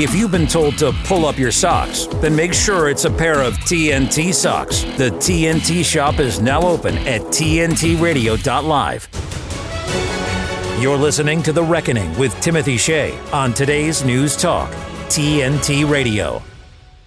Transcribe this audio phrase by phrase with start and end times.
[0.00, 3.42] If you've been told to pull up your socks, then make sure it's a pair
[3.42, 4.80] of TNT socks.
[4.96, 9.08] The TNT shop is now open at TNTRadio.live.
[10.80, 14.70] You're listening to The Reckoning with Timothy Shea on today's News Talk,
[15.10, 16.42] TNT Radio.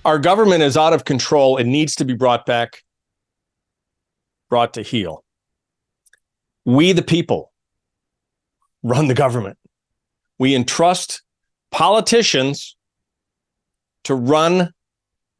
[0.05, 2.84] Our government is out of control and needs to be brought back,
[4.52, 5.25] brought to heel.
[6.64, 7.52] We, the people,
[8.84, 9.57] run the government.
[10.38, 11.23] We entrust
[11.71, 12.75] politicians
[14.04, 14.71] to run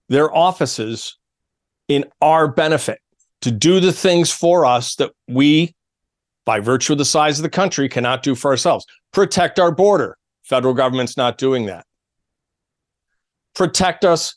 [0.10, 1.18] their offices
[1.88, 3.00] in our benefit,
[3.42, 5.74] to do the things for us that we,
[6.46, 8.86] by virtue of the size of the country, cannot do for ourselves.
[9.12, 10.18] Protect our border.
[10.44, 11.86] Federal government's not doing that.
[13.56, 14.36] Protect us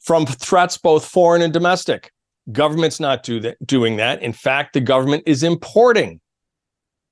[0.00, 2.12] from threats, both foreign and domestic.
[2.52, 4.22] Government's not do that, doing that.
[4.22, 6.20] In fact, the government is importing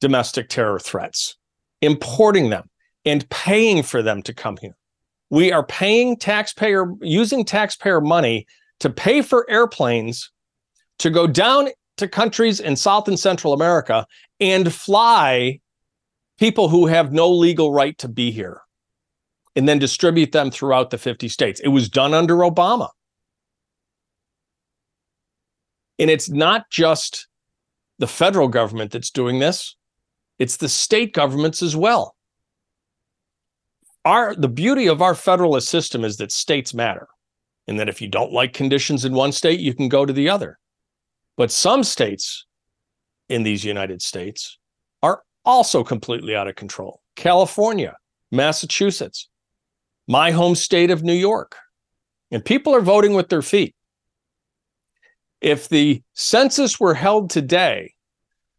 [0.01, 1.37] domestic terror threats,
[1.83, 2.69] importing them
[3.05, 4.77] and paying for them to come here.
[5.35, 8.47] We are paying taxpayer, using taxpayer money
[8.79, 10.31] to pay for airplanes
[11.01, 14.07] to go down to countries in South and Central America
[14.39, 15.59] and fly
[16.39, 18.61] people who have no legal right to be here
[19.57, 21.59] and then distribute them throughout the 50 states.
[21.59, 22.91] It was done under Obama.
[25.99, 27.27] And it's not just
[27.99, 29.75] the federal government that's doing this,
[30.39, 32.15] it's the state governments as well
[34.05, 37.09] our the beauty of our federalist system is that states matter
[37.67, 40.29] and that if you don't like conditions in one state you can go to the
[40.29, 40.59] other.
[41.37, 42.47] But some states
[43.29, 44.59] in these united states
[45.03, 47.01] are also completely out of control.
[47.17, 47.97] California
[48.31, 49.29] massachusetts
[50.07, 51.57] my home state of new york
[52.31, 53.75] and people are voting with their feet.
[55.41, 57.95] If the census were held today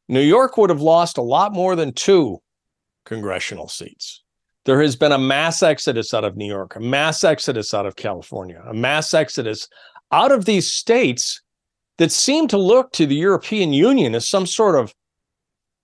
[0.08, 2.42] new york would have lost a lot more than two
[3.06, 4.24] congressional seats
[4.66, 7.96] there has been a mass exodus out of New York, a mass exodus out of
[7.96, 9.68] California, a mass exodus
[10.12, 11.42] out of these states
[11.98, 14.94] that seem to look to the European Union as some sort of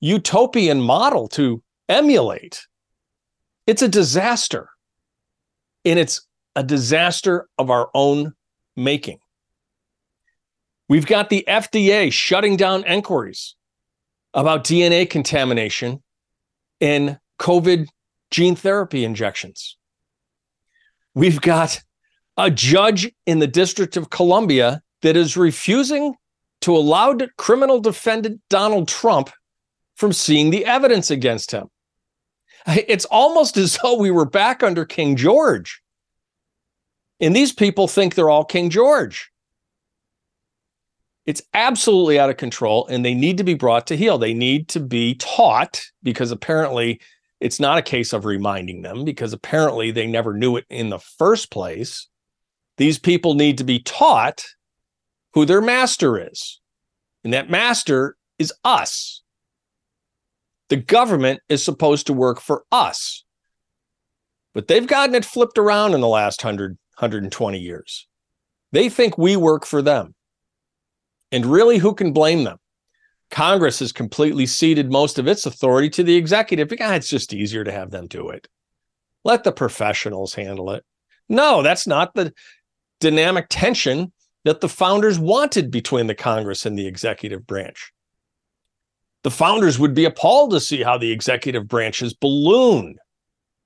[0.02, 2.66] utopian model to emulate.
[3.68, 4.70] It's a disaster.
[5.86, 8.34] And it's a disaster of our own
[8.76, 9.20] making.
[10.90, 13.56] We've got the FDA shutting down inquiries
[14.34, 16.02] about DNA contamination
[16.80, 17.88] in COVID
[18.32, 19.78] gene therapy injections.
[21.14, 21.82] We've got
[22.38, 26.16] a judge in the District of Columbia that is refusing
[26.62, 29.30] to allow criminal defendant Donald Trump
[29.96, 31.68] from seeing the evidence against him.
[32.68, 35.82] It's almost as though we were back under King George.
[37.20, 39.30] And these people think they're all King George.
[41.28, 44.18] It's absolutely out of control, and they need to be brought to heel.
[44.18, 47.00] They need to be taught because apparently
[47.42, 51.00] it's not a case of reminding them because apparently they never knew it in the
[51.00, 52.08] first place.
[52.78, 54.46] These people need to be taught
[55.34, 56.62] who their master is.
[57.24, 59.24] And that master is us.
[60.70, 63.26] The government is supposed to work for us.
[64.54, 68.08] But they've gotten it flipped around in the last 100, 120 years.
[68.72, 70.14] They think we work for them.
[71.32, 72.58] And really, who can blame them?
[73.32, 76.72] Congress has completely ceded most of its authority to the executive.
[76.72, 78.48] It's just easier to have them do it.
[79.24, 80.84] Let the professionals handle it.
[81.30, 82.34] No, that's not the
[83.00, 84.12] dynamic tension
[84.44, 87.94] that the founders wanted between the Congress and the executive branch.
[89.24, 92.98] The founders would be appalled to see how the executive branch has ballooned.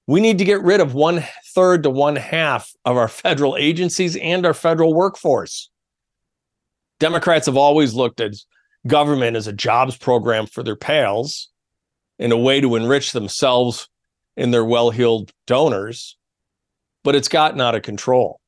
[0.06, 1.24] We need to get rid of one
[1.56, 5.70] third to one half of our federal agencies and our federal workforce.
[7.00, 8.34] Democrats have always looked at
[8.88, 11.50] government as a jobs program for their pals
[12.20, 13.90] in a way to enrich themselves
[14.38, 16.18] and their well heeled donors,
[17.04, 18.40] but it's gotten out of control.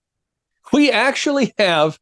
[0.74, 1.98] We actually have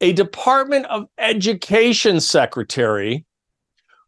[0.00, 3.24] a Department of Education secretary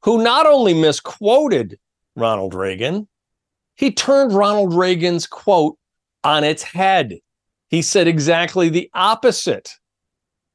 [0.02, 1.78] who not only misquoted
[2.16, 3.08] Ronald Reagan,
[3.76, 5.78] he turned Ronald Reagan's quote
[6.22, 7.18] on its head.
[7.69, 9.70] He said exactly the opposite.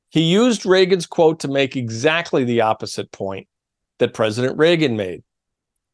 [0.09, 3.47] He used Reagan's quote to make exactly the opposite point
[3.99, 5.23] that President Reagan made.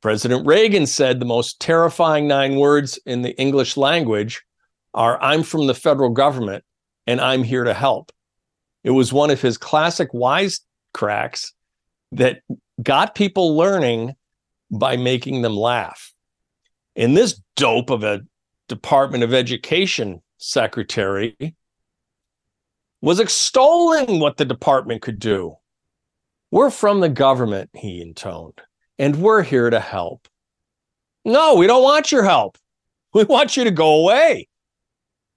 [0.01, 4.41] President Reagan said the most terrifying nine words in the English language
[4.93, 6.63] are I'm from the federal government
[7.07, 8.11] and I'm here to help.
[8.83, 11.51] It was one of his classic wisecracks
[12.13, 12.41] that
[12.81, 14.13] got people learning
[14.71, 16.13] by making them laugh.
[16.95, 18.21] And this dope of a
[18.67, 21.35] Department of Education secretary
[23.05, 25.53] was extolling what the department could do.
[26.49, 28.59] We're from the government, he intoned,
[28.97, 30.27] and we're here to help.
[31.23, 32.57] No, we don't want your help.
[33.13, 34.49] We want you to go away.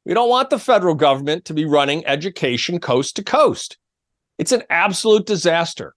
[0.04, 3.78] We don't want the federal government to be running education coast to coast.
[4.36, 5.94] It's an absolute disaster.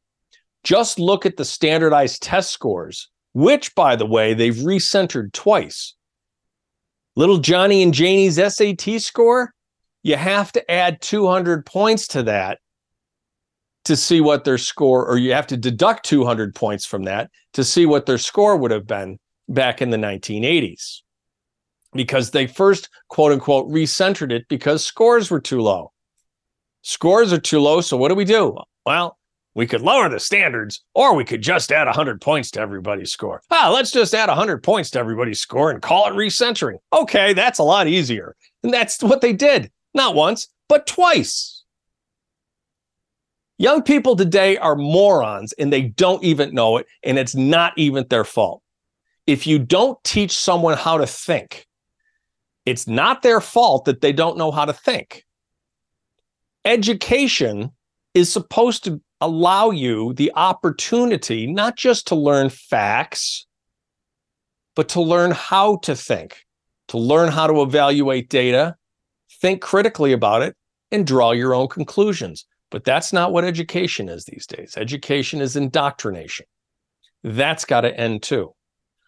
[0.63, 5.95] Just look at the standardized test scores, which, by the way, they've recentered twice.
[7.15, 9.51] Little Johnny and Janie's SAT score,
[10.03, 12.59] you have to add 200 points to that
[13.85, 17.63] to see what their score, or you have to deduct 200 points from that to
[17.63, 19.17] see what their score would have been
[19.49, 21.01] back in the 1980s.
[21.93, 25.91] Because they first, quote unquote, recentered it because scores were too low.
[26.83, 27.81] Scores are too low.
[27.81, 28.57] So what do we do?
[28.85, 29.17] Well,
[29.53, 33.41] we could lower the standards or we could just add 100 points to everybody's score.
[33.51, 36.77] Ah, let's just add 100 points to everybody's score and call it recentering.
[36.93, 38.35] Okay, that's a lot easier.
[38.63, 39.69] And that's what they did.
[39.93, 41.63] Not once, but twice.
[43.57, 48.05] Young people today are morons and they don't even know it, and it's not even
[48.09, 48.63] their fault.
[49.27, 51.67] If you don't teach someone how to think,
[52.65, 55.25] it's not their fault that they don't know how to think.
[56.65, 57.71] Education
[58.13, 63.45] is supposed to allow you the opportunity not just to learn facts,
[64.75, 66.45] but to learn how to think,
[66.87, 68.75] to learn how to evaluate data,
[69.41, 70.55] think critically about it,
[70.91, 72.45] and draw your own conclusions.
[72.69, 74.75] But that's not what education is these days.
[74.77, 76.45] Education is indoctrination.
[77.23, 78.53] That's got to end too.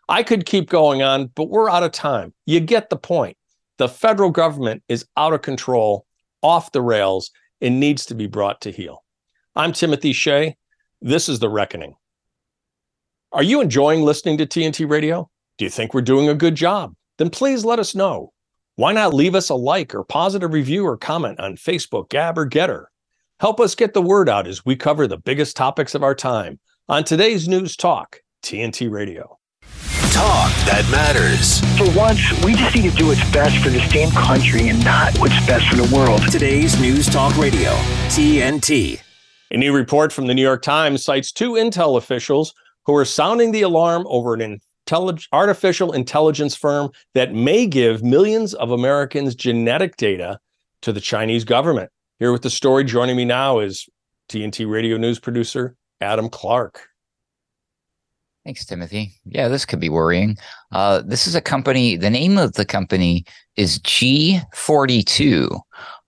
[0.10, 2.34] I could keep going on, but we're out of time.
[2.46, 3.38] You get the point.
[3.78, 6.06] The federal government is out of control,
[6.42, 7.32] off the rails,
[7.62, 9.04] and needs to be brought to heel.
[9.56, 10.58] I'm Timothy Shea.
[11.02, 11.96] This is The Reckoning.
[13.32, 15.30] Are you enjoying listening to TNT Radio?
[15.58, 16.94] Do you think we're doing a good job?
[17.18, 18.33] Then please let us know.
[18.76, 22.46] Why not leave us a like or positive review or comment on Facebook, Gab, or
[22.46, 22.90] Getter?
[23.40, 26.60] Help us get the word out as we cover the biggest topics of our time
[26.90, 29.38] on today's News Talk, TNT Radio.
[30.12, 31.60] Talk that matters.
[31.78, 35.16] For once, we just need to do what's best for this damn country and not
[35.20, 36.24] what's best for the world.
[36.32, 37.70] Today's News Talk Radio,
[38.10, 39.00] TNT.
[39.52, 42.56] A new report from the New York Times cites two Intel officials
[42.88, 44.42] who are sounding the alarm over an
[45.32, 50.40] artificial intelligence firm that may give millions of Americans genetic data
[50.82, 51.90] to the Chinese government.
[52.20, 53.88] Here with the story, joining me now is
[54.30, 56.88] TNT radio news producer Adam Clark.
[58.46, 59.14] Thanks, Timothy.
[59.26, 60.38] Yeah, this could be worrying.
[60.72, 63.24] Uh, this is a company, the name of the company
[63.56, 65.62] is G42.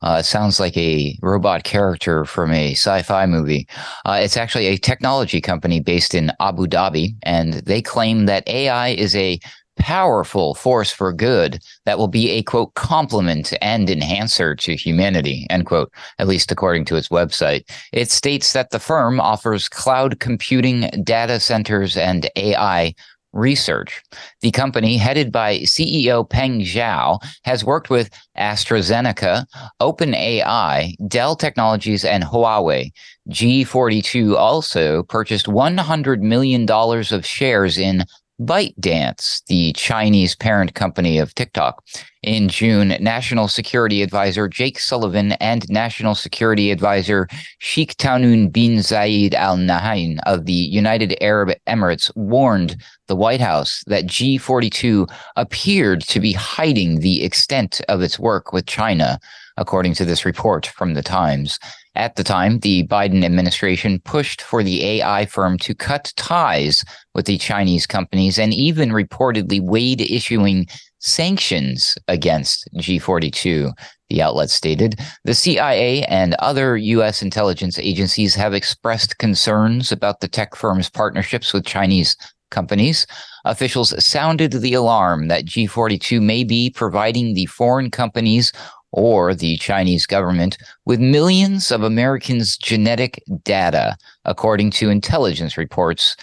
[0.05, 3.67] Uh, it sounds like a robot character from a sci fi movie.
[4.05, 8.89] Uh, it's actually a technology company based in Abu Dhabi, and they claim that AI
[8.89, 9.39] is a
[9.77, 15.65] powerful force for good that will be a quote complement and enhancer to humanity end
[15.65, 20.89] quote at least according to its website it states that the firm offers cloud computing
[21.03, 22.93] data centers and ai
[23.35, 24.01] research.
[24.41, 29.45] The company, headed by CEO Peng Xiao, has worked with AstraZeneca,
[29.81, 32.91] OpenAI, Dell Technologies, and Huawei.
[33.29, 38.05] G42 also purchased $100 million of shares in
[38.41, 41.83] ByteDance, the Chinese parent company of TikTok.
[42.21, 47.27] In June, National Security Advisor Jake Sullivan and National Security Advisor
[47.59, 52.75] Sheikh Tahnoun bin Zayed Al Nahyan of the United Arab Emirates warned
[53.07, 58.65] the White House that G42 appeared to be hiding the extent of its work with
[58.65, 59.19] China,
[59.55, 61.60] according to this report from the Times.
[61.95, 66.83] At the time, the Biden administration pushed for the AI firm to cut ties
[67.15, 70.67] with the Chinese companies and even reportedly weighed issuing
[71.00, 73.72] sanctions against G42.
[74.10, 77.24] The outlet stated the CIA and other U.S.
[77.24, 82.15] intelligence agencies have expressed concerns about the tech firm's partnerships with Chinese
[82.51, 83.07] companies.
[83.45, 88.51] Officials sounded the alarm that G42 may be providing the foreign companies
[88.91, 96.15] or the Chinese government with millions of Americans' genetic data, according to intelligence reports.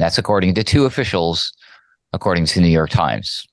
[0.00, 1.52] That's according to two officials,
[2.14, 3.46] according to the New York Times.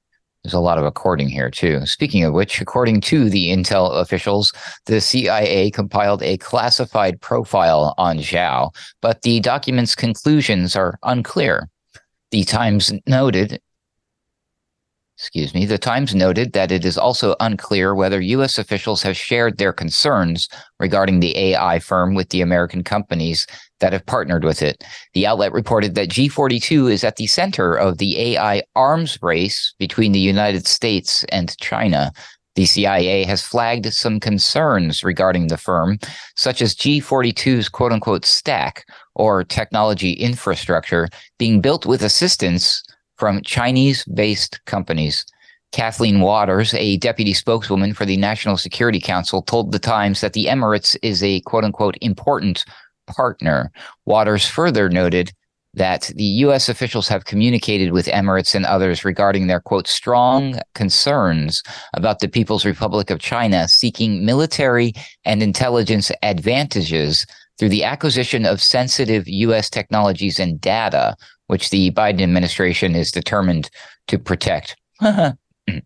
[0.43, 1.85] There's a lot of according here, too.
[1.85, 4.53] Speaking of which, according to the intel officials,
[4.85, 11.67] the CIA compiled a classified profile on Xiao, but the document's conclusions are unclear.
[12.31, 13.59] The Times noted
[15.17, 18.59] excuse me, the Times noted that it is also unclear whether U.S.
[18.59, 20.47] officials have shared their concerns
[20.79, 23.47] regarding the AI firm with the American companies
[23.79, 24.83] that have partnered with it.
[25.15, 30.11] The outlet reported that G42 is at the center of the AI arms race between
[30.11, 32.11] the United States and China.
[32.53, 35.97] The CIA has flagged some concerns regarding the firm,
[36.35, 41.07] such as G42's quote unquote stack or technology infrastructure
[41.39, 42.83] being built with assistance
[43.17, 45.25] from Chinese based companies.
[45.73, 50.45] Kathleen Waters, a deputy spokeswoman for the National Security Council, told The Times that the
[50.45, 52.63] Emirates is a quote unquote important
[53.05, 53.71] partner.
[54.05, 55.33] Waters further noted
[55.73, 56.69] that the U.S.
[56.69, 61.61] officials have communicated with Emirates and others regarding their quote strong concerns
[61.93, 64.93] about the People's Republic of China seeking military
[65.23, 67.25] and intelligence advantages
[67.59, 69.69] through the acquisition of sensitive U.S.
[69.69, 71.15] technologies and data,
[71.47, 73.69] which the Biden administration is determined
[74.07, 74.75] to protect.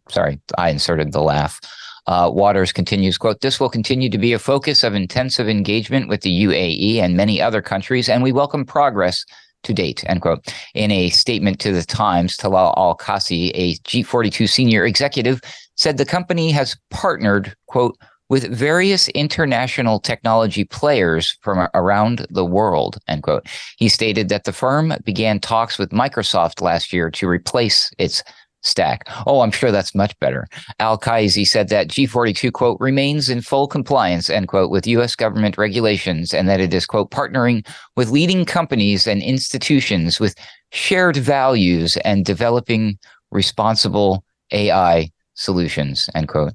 [0.09, 1.59] Sorry, I inserted the laugh.
[2.07, 6.21] Uh, Waters continues, quote, this will continue to be a focus of intensive engagement with
[6.21, 9.23] the UAE and many other countries, and we welcome progress
[9.63, 10.53] to date, end quote.
[10.73, 15.41] In a statement to the Times, Talal Al Kaissi, a G42 senior executive,
[15.75, 17.97] said the company has partnered, quote,
[18.31, 23.45] with various international technology players from around the world, end quote.
[23.75, 28.23] He stated that the firm began talks with Microsoft last year to replace its
[28.61, 29.03] stack.
[29.27, 30.47] Oh, I'm sure that's much better.
[30.79, 35.13] Al Kaissi said that G42, quote, remains in full compliance, end quote, with U.S.
[35.13, 40.35] government regulations and that it is, quote, partnering with leading companies and institutions with
[40.71, 42.97] shared values and developing
[43.29, 44.23] responsible
[44.53, 46.53] AI solutions, end quote.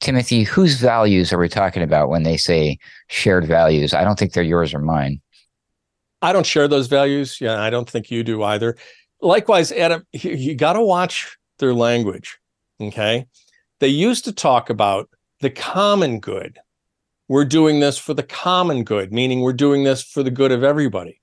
[0.00, 3.94] Timothy, whose values are we talking about when they say shared values?
[3.94, 5.20] I don't think they're yours or mine.
[6.22, 7.40] I don't share those values.
[7.40, 8.76] Yeah, I don't think you do either.
[9.20, 12.38] Likewise, Adam, you got to watch their language.
[12.80, 13.26] Okay.
[13.80, 15.08] They used to talk about
[15.40, 16.58] the common good.
[17.28, 20.62] We're doing this for the common good, meaning we're doing this for the good of
[20.62, 21.20] everybody.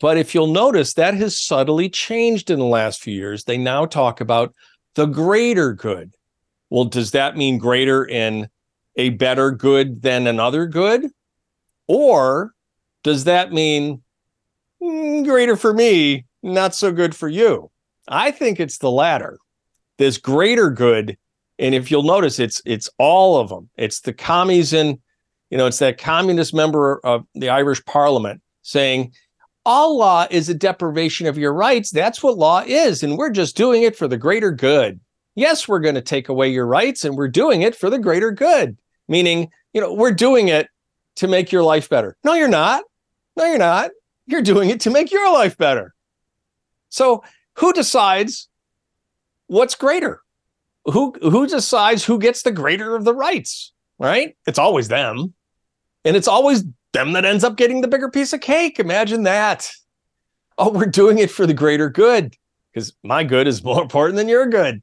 [0.00, 3.44] But if you'll notice, that has subtly changed in the last few years.
[3.44, 4.54] They now talk about
[4.94, 6.14] the greater good.
[6.72, 8.48] Well, does that mean greater in
[8.96, 11.06] a better good than another good?
[11.86, 12.54] Or
[13.02, 14.00] does that mean
[14.82, 17.70] mm, greater for me, not so good for you?
[18.08, 19.38] I think it's the latter
[19.98, 21.18] this greater good
[21.58, 24.98] and if you'll notice it's it's all of them it's the commies in
[25.50, 29.12] you know it's that communist member of the irish parliament saying
[29.64, 33.56] all law is a deprivation of your rights that's what law is and we're just
[33.56, 34.98] doing it for the greater good
[35.34, 38.30] yes we're going to take away your rights and we're doing it for the greater
[38.30, 38.76] good
[39.08, 40.68] meaning you know we're doing it
[41.16, 42.84] to make your life better no you're not
[43.36, 43.90] no you're not
[44.26, 45.94] you're doing it to make your life better
[46.92, 47.24] so
[47.56, 48.48] who decides
[49.46, 50.20] what's greater?
[50.86, 53.72] Who who decides who gets the greater of the rights?
[53.98, 54.36] Right?
[54.46, 55.34] It's always them.
[56.04, 58.80] And it's always them that ends up getting the bigger piece of cake.
[58.80, 59.70] Imagine that.
[60.58, 62.36] Oh, we're doing it for the greater good
[62.72, 64.82] because my good is more important than your good.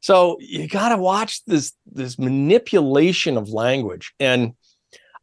[0.00, 4.12] So you got to watch this this manipulation of language.
[4.20, 4.52] And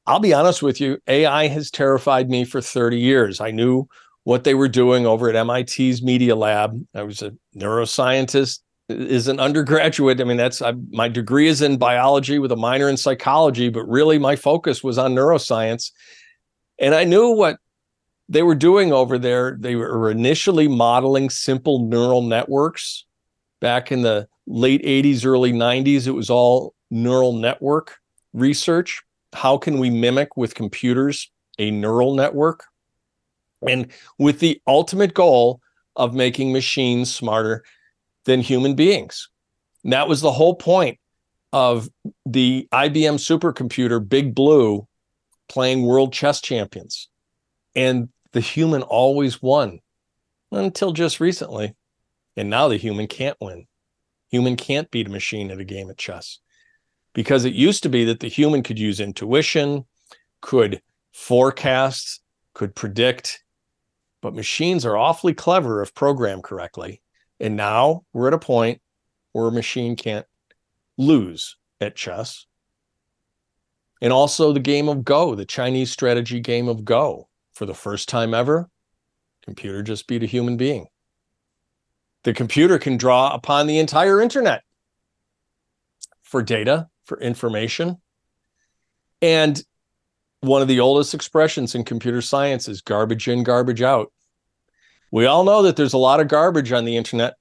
[0.06, 3.40] I'll be honest with you, AI has terrified me for 30 years.
[3.40, 3.88] I knew
[4.24, 6.86] what they were doing over at MIT's Media Lab.
[6.94, 10.20] I was a neuroscientist, is an undergraduate.
[10.20, 13.88] I mean, that's I, my degree is in biology with a minor in psychology, but
[13.88, 15.92] really my focus was on neuroscience.
[16.80, 17.58] And I knew what
[18.30, 19.58] they were doing over there.
[19.60, 23.06] They were initially modeling simple neural networks
[23.62, 26.08] back in the late 80s, early 90s.
[26.08, 27.98] It was all neural network
[28.34, 29.02] research.
[29.34, 32.66] How can we mimic with computers a neural network?
[33.68, 35.62] and with the ultimate goal
[35.96, 37.64] of making machines smarter
[38.26, 39.30] than human beings.
[39.84, 41.00] And that was the whole point
[41.52, 41.90] of
[42.26, 44.88] the IBM supercomputer Big Blue
[45.50, 47.10] playing world chess champions.
[47.76, 49.80] And the human always won
[50.52, 51.76] until just recently.
[52.36, 53.68] And now the human can't win.
[54.34, 56.40] Human can't beat a machine at a game of chess
[57.14, 59.86] because it used to be that the human could use intuition,
[60.42, 62.20] could forecast,
[62.56, 63.44] could predict,
[64.24, 67.00] but machines are awfully clever if programmed correctly.
[67.40, 68.82] And now we're at a point
[69.34, 70.26] where a machine can't
[70.98, 72.48] lose at chess.
[74.02, 77.30] And also the game of Go, the Chinese strategy game of Go.
[77.54, 78.68] For the first time ever,
[79.46, 80.88] computer just beat a human being.
[82.24, 84.64] The computer can draw upon the entire internet
[86.22, 87.98] for data, for information.
[89.22, 89.62] And
[90.42, 94.12] one of the oldest expressions in computer science is garbage in, garbage out.
[95.12, 97.36] We all know that there's a lot of garbage on the internet.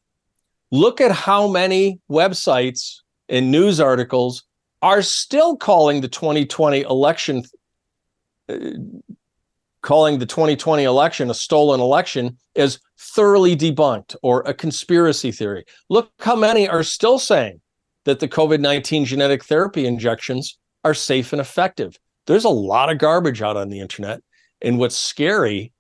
[0.71, 2.99] Look at how many websites
[3.29, 4.45] and news articles
[4.83, 7.45] are still calling the 2020 election
[8.49, 8.57] uh,
[9.83, 15.65] calling the 2020 election a stolen election is thoroughly debunked or a conspiracy theory.
[15.91, 17.61] Look how many are still saying
[18.05, 21.97] that the COVID 19 genetic therapy injections are safe and effective
[22.27, 24.21] there's a lot of garbage out on the internet.
[24.61, 25.73] And what's scary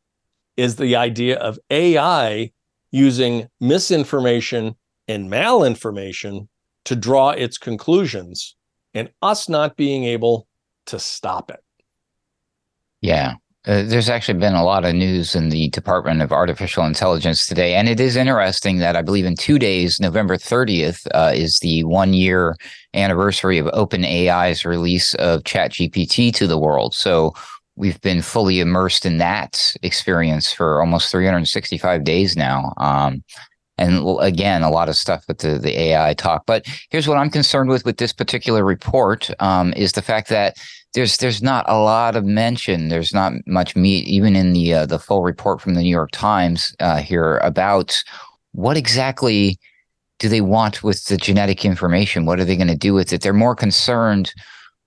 [0.57, 2.53] is the idea of AI
[2.91, 4.75] using misinformation
[5.09, 6.49] and malinformation
[6.85, 8.57] to draw its conclusions
[8.93, 10.47] and us not being able
[10.87, 11.61] to stop it.
[13.01, 13.35] Yeah.
[13.65, 17.75] Uh, there's actually been a lot of news in the Department of Artificial Intelligence today.
[17.75, 21.85] And it is interesting that I believe in two days, November 30th, uh, is the
[21.85, 22.57] one year
[22.93, 26.93] anniversary of OpenAI's release of ChatGPT to the world.
[26.93, 27.35] So
[27.77, 32.73] we've been fully immersed in that experience for almost 365 days now.
[32.79, 33.23] Um,
[33.79, 36.45] and again, a lot of stuff with the, the AI talk.
[36.47, 40.57] But here's what I'm concerned with with this particular report um, is the fact that
[40.95, 42.89] there's there's not a lot of mention.
[42.89, 46.11] There's not much meat, even in the uh, the full report from the New York
[46.13, 48.03] Times uh, here about
[48.53, 49.59] what exactly
[50.19, 52.27] do they want with the genetic information.
[52.27, 53.23] What are they going to do with it?
[53.23, 54.33] They're more concerned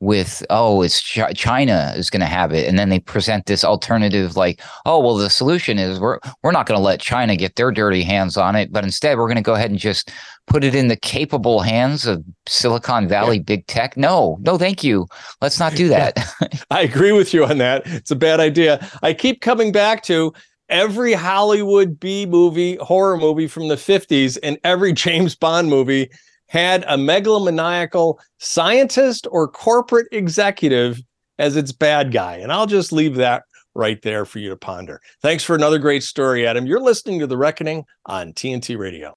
[0.01, 3.63] with oh it's Ch- china is going to have it and then they present this
[3.63, 7.55] alternative like oh well the solution is we're we're not going to let china get
[7.55, 10.11] their dirty hands on it but instead we're going to go ahead and just
[10.47, 13.43] put it in the capable hands of silicon valley yeah.
[13.43, 13.97] big tech.
[13.97, 15.07] No no thank you.
[15.41, 16.17] Let's not do that.
[16.69, 17.83] I agree with you on that.
[17.85, 18.87] It's a bad idea.
[19.01, 20.33] I keep coming back to
[20.67, 26.09] every hollywood b movie horror movie from the 50s and every james bond movie
[26.47, 31.01] had a megalomaniacal scientist or corporate executive
[31.39, 32.37] as its bad guy.
[32.37, 35.01] And I'll just leave that right there for you to ponder.
[35.21, 36.65] Thanks for another great story, Adam.
[36.65, 39.15] You're listening to The Reckoning on TNT Radio.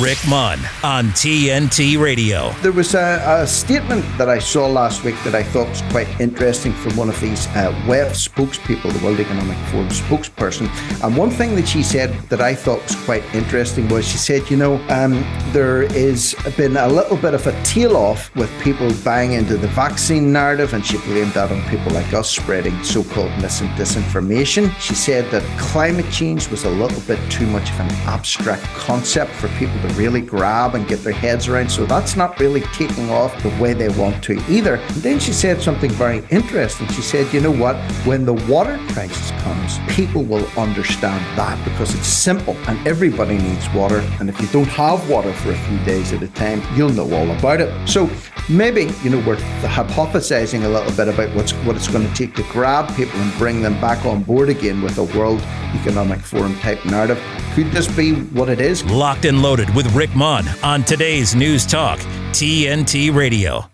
[0.00, 2.52] Rick Munn on TNT Radio.
[2.62, 6.08] There was a, a, statement that I saw last week that I thought was quite
[6.18, 7.72] interesting from one of these uh,
[8.12, 10.68] spokespeople, the World Economic Forum spokesperson.
[11.04, 14.50] And one thing that she said that I thought was quite interesting was she said,
[14.50, 18.90] you know, um, there has been a little bit of a tail off with people
[19.04, 23.04] buying into the vaccine narrative, and she blamed that on people like us spreading so
[23.04, 24.74] called mis- and disinformation.
[24.80, 29.32] She said that climate change was a little bit too much of an abstract concept
[29.32, 31.70] for people to really grab and get their heads around.
[31.70, 34.76] So that's not really taking off the way they want to either.
[34.76, 36.86] And then she said something very interesting.
[36.88, 37.76] She said, you know what?
[38.04, 43.68] When the water crisis comes, people will understand that because it's simple and everybody needs
[43.74, 43.98] water.
[44.20, 47.12] And if you don't have water for a few days at a time, you'll know
[47.14, 47.88] all about it.
[47.88, 48.10] So
[48.48, 52.34] maybe, you know, we're hypothesizing a little bit about what's what it's going to take
[52.34, 55.40] to grab people and bring them back on board again with a World
[55.80, 57.22] Economic Forum type narrative.
[57.54, 58.84] Could this be what it is?
[58.84, 61.98] Locked and loaded with Rick Munn on today's News Talk,
[62.32, 63.64] TNT Radio.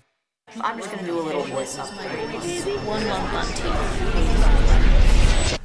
[0.60, 5.58] I'm just going to do a little voice One month on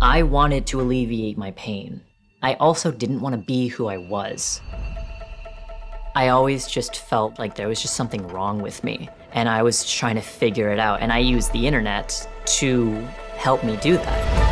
[0.00, 2.00] I wanted to alleviate my pain.
[2.42, 4.60] I also didn't want to be who I was.
[6.16, 9.88] I always just felt like there was just something wrong with me, and I was
[9.88, 12.90] trying to figure it out, and I used the internet to
[13.36, 14.43] help me do that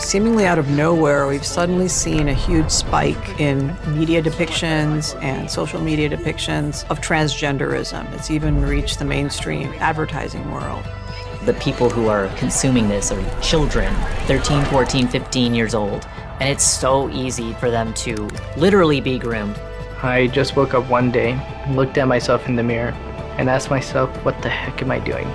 [0.00, 5.80] seemingly out of nowhere, we've suddenly seen a huge spike in media depictions and social
[5.80, 8.10] media depictions of transgenderism.
[8.14, 10.84] It's even reached the mainstream advertising world.
[11.44, 13.94] The people who are consuming this are children,
[14.26, 16.06] 13, 14, 15 years old,
[16.40, 19.58] and it's so easy for them to literally be groomed.
[20.02, 21.38] I just woke up one day,
[21.70, 22.92] looked at myself in the mirror,
[23.38, 25.28] and asked myself, what the heck am I doing?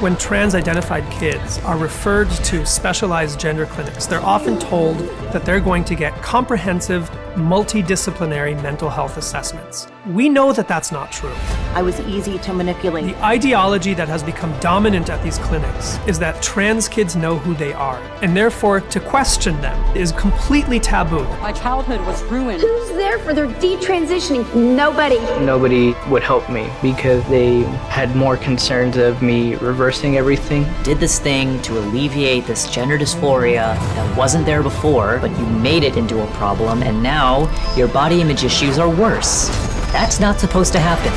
[0.00, 4.96] When trans identified kids are referred to specialized gender clinics, they're often told
[5.32, 9.88] that they're going to get comprehensive, multidisciplinary mental health assessments.
[10.06, 11.34] We know that that's not true.
[11.74, 13.06] I was easy to manipulate.
[13.06, 17.54] The ideology that has become dominant at these clinics is that trans kids know who
[17.54, 21.24] they are, and therefore to question them is completely taboo.
[21.40, 22.62] My childhood was ruined.
[22.62, 24.54] Who's there for their detransitioning?
[24.54, 25.18] Nobody.
[25.44, 30.66] Nobody would help me because they had more concerns of me reversing everything.
[30.82, 35.82] Did this thing to alleviate this gender dysphoria that wasn't there before, but you made
[35.82, 39.48] it into a problem, and now your body image issues are worse.
[39.92, 41.12] That's not supposed to happen.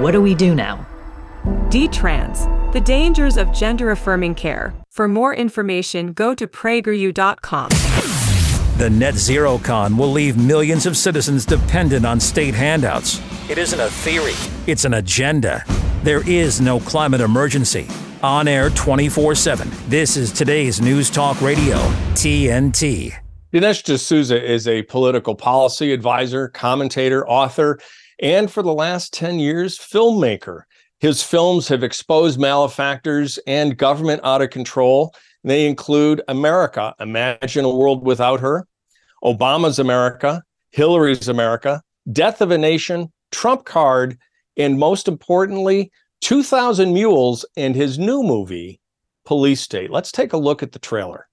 [0.00, 0.86] What do we do now?
[1.70, 4.72] D-Trans, the dangers of gender affirming care.
[4.90, 7.68] For more information, go to prageru.com.
[8.78, 13.20] The Net Zero Con will leave millions of citizens dependent on state handouts.
[13.48, 14.34] It isn't a theory,
[14.66, 15.64] it's an agenda.
[16.06, 17.88] There is no climate emergency.
[18.22, 19.68] On air 24 7.
[19.88, 21.78] This is today's News Talk Radio,
[22.14, 23.12] TNT.
[23.52, 27.80] Dinesh D'Souza is a political policy advisor, commentator, author,
[28.22, 30.62] and for the last 10 years, filmmaker.
[31.00, 35.12] His films have exposed malefactors and government out of control.
[35.42, 38.68] They include America, Imagine a World Without Her,
[39.24, 44.16] Obama's America, Hillary's America, Death of a Nation, Trump Card,
[44.56, 45.90] and most importantly,
[46.20, 48.80] 2000 Mules and his new movie,
[49.24, 49.90] Police State.
[49.90, 51.28] Let's take a look at the trailer.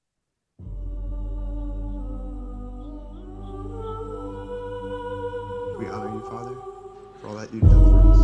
[5.80, 6.56] We honor you, Father,
[7.22, 8.20] for all that you've done for us.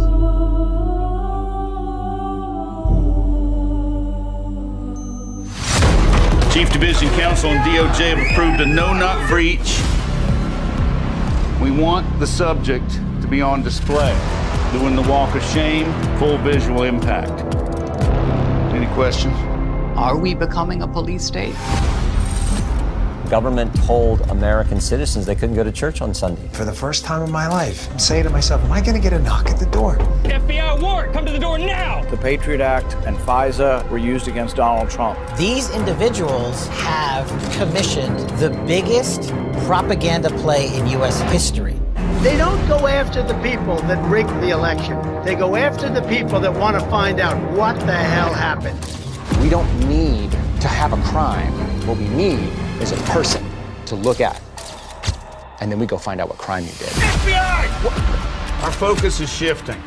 [6.54, 9.80] Chief Division Counsel and DOJ have approved a no-knock breach.
[11.62, 14.14] We want the subject to be on display,
[14.72, 15.86] doing the walk of shame,
[16.18, 17.32] full visual impact.
[18.74, 19.36] Any questions?
[19.98, 21.56] Are we becoming a police state?
[23.30, 26.48] Government told American citizens they couldn't go to church on Sunday.
[26.54, 29.02] For the first time in my life, I'm saying to myself, am I going to
[29.02, 29.98] get a knock at the door?
[30.24, 32.04] FBI warrant, come to the door now!
[32.06, 35.20] The Patriot Act and FISA were used against Donald Trump.
[35.38, 39.30] These individuals have commissioned the biggest
[39.66, 41.22] propaganda play in U.S.
[41.32, 41.80] history.
[42.22, 45.02] They don't go after the people that rigged the election.
[45.24, 48.78] They go after the people that want to find out what the hell happened.
[49.42, 51.54] We don't need to have a crime.
[51.88, 52.50] What we need
[52.82, 53.46] is a person
[53.86, 54.42] to look at.
[55.62, 56.90] And then we go find out what crime you did.
[56.90, 58.64] FBI!
[58.64, 59.82] Our focus is shifting.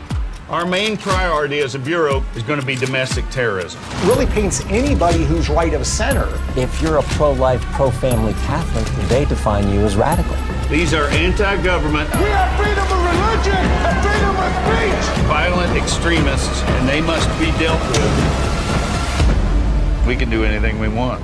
[0.48, 3.80] Our main priority as a bureau is going to be domestic terrorism.
[4.04, 6.28] Really paints anybody who's right of center.
[6.56, 10.37] If you're a pro life, pro family Catholic, they define you as radical.
[10.68, 12.09] These are anti government.
[12.14, 15.05] We have freedom of religion and freedom of speech!
[15.27, 18.12] Violent extremists, and they must be dealt with.
[20.07, 21.22] We can do anything we want.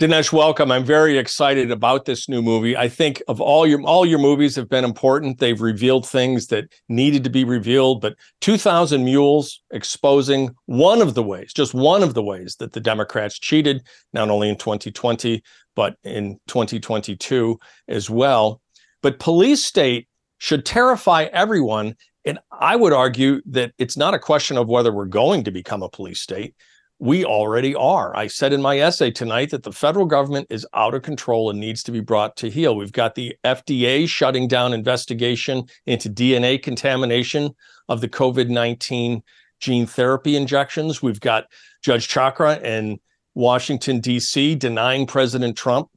[0.00, 0.72] Dinesh, welcome.
[0.72, 2.74] I'm very excited about this new movie.
[2.74, 5.40] I think of all your all your movies have been important.
[5.40, 11.22] They've revealed things that needed to be revealed, but 2000 Mules exposing one of the
[11.22, 15.42] ways, just one of the ways that the Democrats cheated, not only in 2020
[15.76, 18.62] but in 2022 as well.
[19.02, 20.08] But police state
[20.38, 25.04] should terrify everyone, and I would argue that it's not a question of whether we're
[25.04, 26.54] going to become a police state
[27.00, 28.14] we already are.
[28.14, 31.58] I said in my essay tonight that the federal government is out of control and
[31.58, 32.76] needs to be brought to heel.
[32.76, 37.54] We've got the FDA shutting down investigation into DNA contamination
[37.88, 39.22] of the COVID 19
[39.60, 41.02] gene therapy injections.
[41.02, 41.46] We've got
[41.82, 43.00] Judge Chakra in
[43.34, 45.88] Washington, D.C., denying President Trump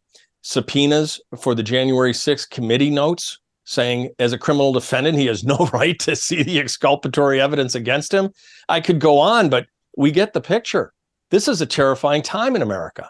[0.42, 5.58] subpoenas for the January 6th committee notes, saying as a criminal defendant, he has no
[5.74, 8.30] right to see the exculpatory evidence against him.
[8.70, 9.66] I could go on, but
[9.98, 10.94] we get the picture.
[11.30, 13.10] This is a terrifying time in America.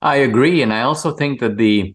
[0.00, 0.62] I agree.
[0.62, 1.94] And I also think that the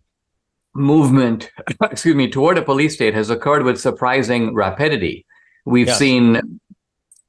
[0.75, 1.49] movement,
[1.81, 5.25] excuse me, toward a police state has occurred with surprising rapidity.
[5.65, 5.97] We've yes.
[5.97, 6.59] seen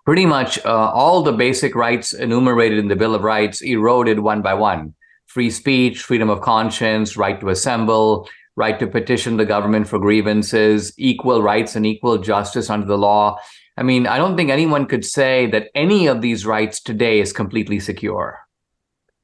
[0.04, 4.42] pretty much uh, all the basic rights enumerated in the Bill of Rights eroded one
[4.42, 4.94] by one
[5.26, 10.92] free speech, freedom of conscience, right to assemble, right to petition the government for grievances,
[10.96, 13.36] equal rights and equal justice under the law.
[13.76, 17.32] I mean, I don't think anyone could say that any of these rights today is
[17.32, 18.38] completely secure.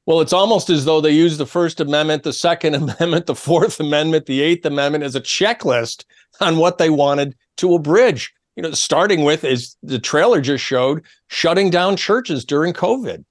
[0.05, 3.79] Well, it's almost as though they use the First Amendment, the Second Amendment, the Fourth
[3.79, 6.05] Amendment, the Eighth Amendment as a checklist
[6.39, 8.33] on what they wanted to abridge.
[8.55, 13.23] You know, starting with, as the trailer just showed, shutting down churches during COVID.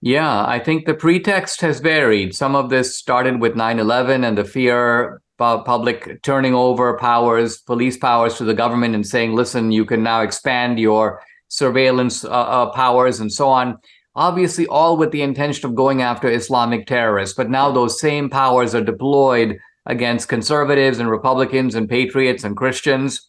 [0.00, 2.34] Yeah, I think the pretext has varied.
[2.34, 7.96] Some of this started with 9 11 and the fear public turning over powers, police
[7.96, 12.70] powers to the government and saying, listen, you can now expand your surveillance uh, uh,
[12.70, 13.78] powers and so on.
[14.14, 17.36] Obviously, all with the intention of going after Islamic terrorists.
[17.36, 23.28] But now those same powers are deployed against conservatives and Republicans and patriots and Christians.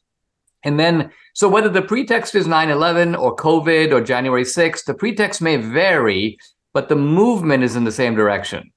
[0.64, 4.94] And then, so whether the pretext is 9 11 or COVID or January 6th, the
[4.94, 6.38] pretext may vary,
[6.74, 8.72] but the movement is in the same direction.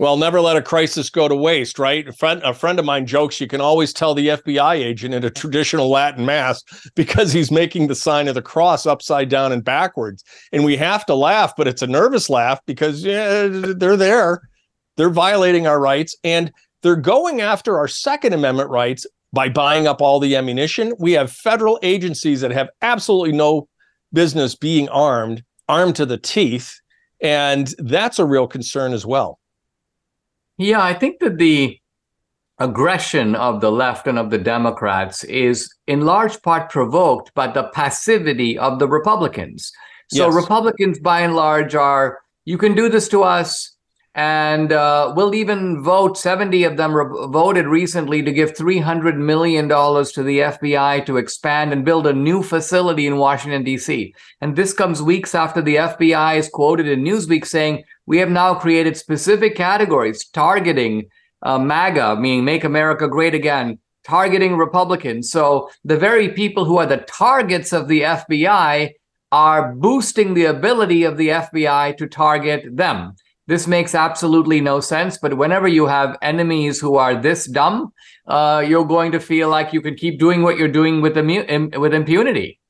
[0.00, 2.08] Well, never let a crisis go to waste, right?
[2.08, 5.22] A friend, a friend of mine jokes you can always tell the FBI agent in
[5.24, 9.62] a traditional Latin mass because he's making the sign of the cross upside down and
[9.62, 10.24] backwards.
[10.52, 14.40] And we have to laugh, but it's a nervous laugh because yeah, they're there.
[14.96, 20.00] They're violating our rights and they're going after our Second Amendment rights by buying up
[20.00, 20.94] all the ammunition.
[20.98, 23.68] We have federal agencies that have absolutely no
[24.14, 26.74] business being armed, armed to the teeth.
[27.20, 29.36] And that's a real concern as well.
[30.60, 31.78] Yeah, I think that the
[32.58, 37.70] aggression of the left and of the Democrats is in large part provoked by the
[37.72, 39.72] passivity of the Republicans.
[40.12, 40.34] So yes.
[40.34, 43.74] Republicans, by and large, are you can do this to us,
[44.14, 46.18] and uh, we'll even vote.
[46.18, 51.06] Seventy of them re- voted recently to give three hundred million dollars to the FBI
[51.06, 54.14] to expand and build a new facility in Washington D.C.
[54.40, 58.54] And this comes weeks after the FBI is quoted in Newsweek saying we have now
[58.54, 61.08] created specific categories targeting
[61.42, 65.30] uh, MAGA, meaning Make America Great Again, targeting Republicans.
[65.30, 68.90] So the very people who are the targets of the FBI
[69.32, 73.14] are boosting the ability of the FBI to target them.
[73.50, 75.18] This makes absolutely no sense.
[75.18, 77.92] But whenever you have enemies who are this dumb,
[78.28, 81.76] uh, you're going to feel like you can keep doing what you're doing with immu-
[81.76, 82.60] with impunity.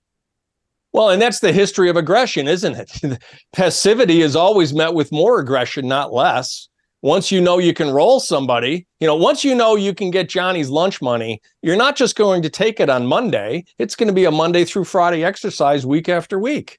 [0.95, 3.19] Well, and that's the history of aggression, isn't it?
[3.53, 6.71] Passivity is always met with more aggression, not less.
[7.03, 10.31] Once you know you can roll somebody, you know, once you know you can get
[10.31, 13.65] Johnny's lunch money, you're not just going to take it on Monday.
[13.77, 16.79] It's going to be a Monday through Friday exercise week after week.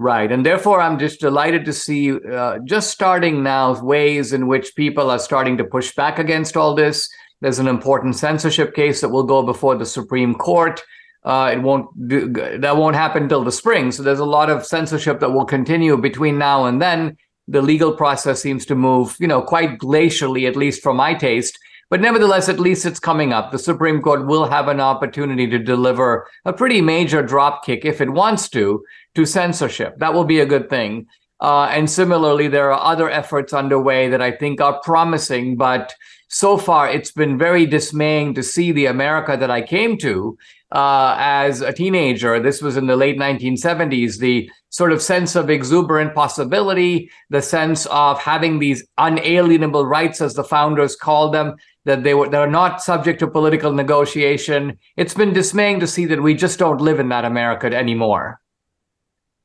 [0.00, 0.30] Right.
[0.30, 5.10] And therefore, I'm just delighted to see uh, just starting now ways in which people
[5.10, 7.10] are starting to push back against all this.
[7.40, 10.80] There's an important censorship case that will go before the Supreme Court.
[11.24, 13.90] Uh, it won't do, that won't happen until the spring.
[13.90, 17.16] So there's a lot of censorship that will continue between now and then.
[17.48, 21.58] The legal process seems to move, you know, quite glacially, at least for my taste.
[21.90, 23.50] But nevertheless, at least it's coming up.
[23.50, 28.00] The Supreme Court will have an opportunity to deliver a pretty major drop kick if
[28.00, 29.98] it wants to to censorship.
[29.98, 31.06] That will be a good thing.
[31.40, 35.94] Uh, and similarly, there are other efforts underway that I think are promising, but
[36.28, 40.36] so far it's been very dismaying to see the America that I came to
[40.72, 42.38] uh, as a teenager.
[42.38, 44.18] This was in the late 1970s.
[44.18, 50.34] The sort of sense of exuberant possibility, the sense of having these unalienable rights, as
[50.34, 51.56] the founders called them,
[51.88, 54.78] that they were they're not subject to political negotiation.
[54.96, 58.40] It's been dismaying to see that we just don't live in that America anymore.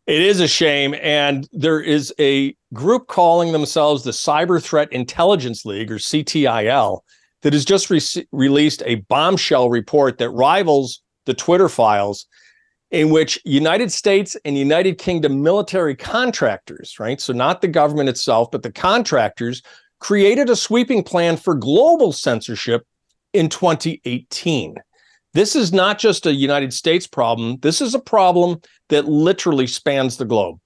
[0.05, 0.95] It is a shame.
[1.01, 6.99] And there is a group calling themselves the Cyber Threat Intelligence League, or CTIL,
[7.41, 12.25] that has just re- released a bombshell report that rivals the Twitter files,
[12.91, 17.21] in which United States and United Kingdom military contractors, right?
[17.21, 19.61] So, not the government itself, but the contractors
[20.03, 22.85] created a sweeping plan for global censorship
[23.31, 24.75] in 2018.
[25.33, 27.57] This is not just a United States problem.
[27.61, 30.59] This is a problem that literally spans the globe.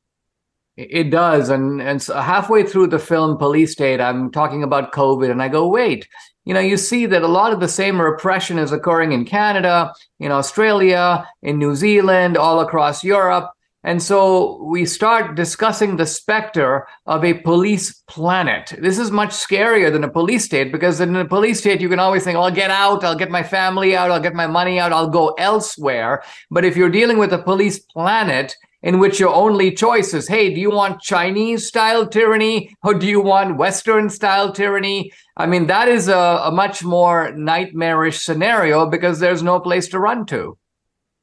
[0.76, 1.50] It does.
[1.50, 5.50] And, and so halfway through the film Police State, I'm talking about COVID, and I
[5.50, 6.08] go, wait,
[6.46, 9.94] you know, you see that a lot of the same repression is occurring in Canada,
[10.20, 13.52] in Australia, in New Zealand, all across Europe.
[13.88, 18.76] And so we start discussing the specter of a police planet.
[18.78, 21.98] This is much scarier than a police state because in a police state, you can
[21.98, 24.92] always think, I'll get out, I'll get my family out, I'll get my money out,
[24.92, 26.22] I'll go elsewhere.
[26.52, 30.54] But if you're dealing with a police planet, in which your only choice is, hey,
[30.54, 35.14] do you want Chinese style tyranny or do you want Western style tyranny?
[35.38, 40.00] I mean, that is a, a much more nightmarish scenario because there's no place to
[40.00, 40.58] run to.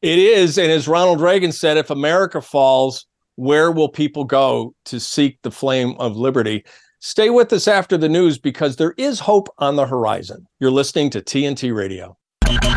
[0.05, 0.59] It is.
[0.59, 5.51] And as Ronald Reagan said, if America falls, where will people go to seek the
[5.51, 6.63] flame of liberty?
[6.99, 10.47] Stay with us after the news because there is hope on the horizon.
[10.61, 12.19] You're listening to TNT Radio.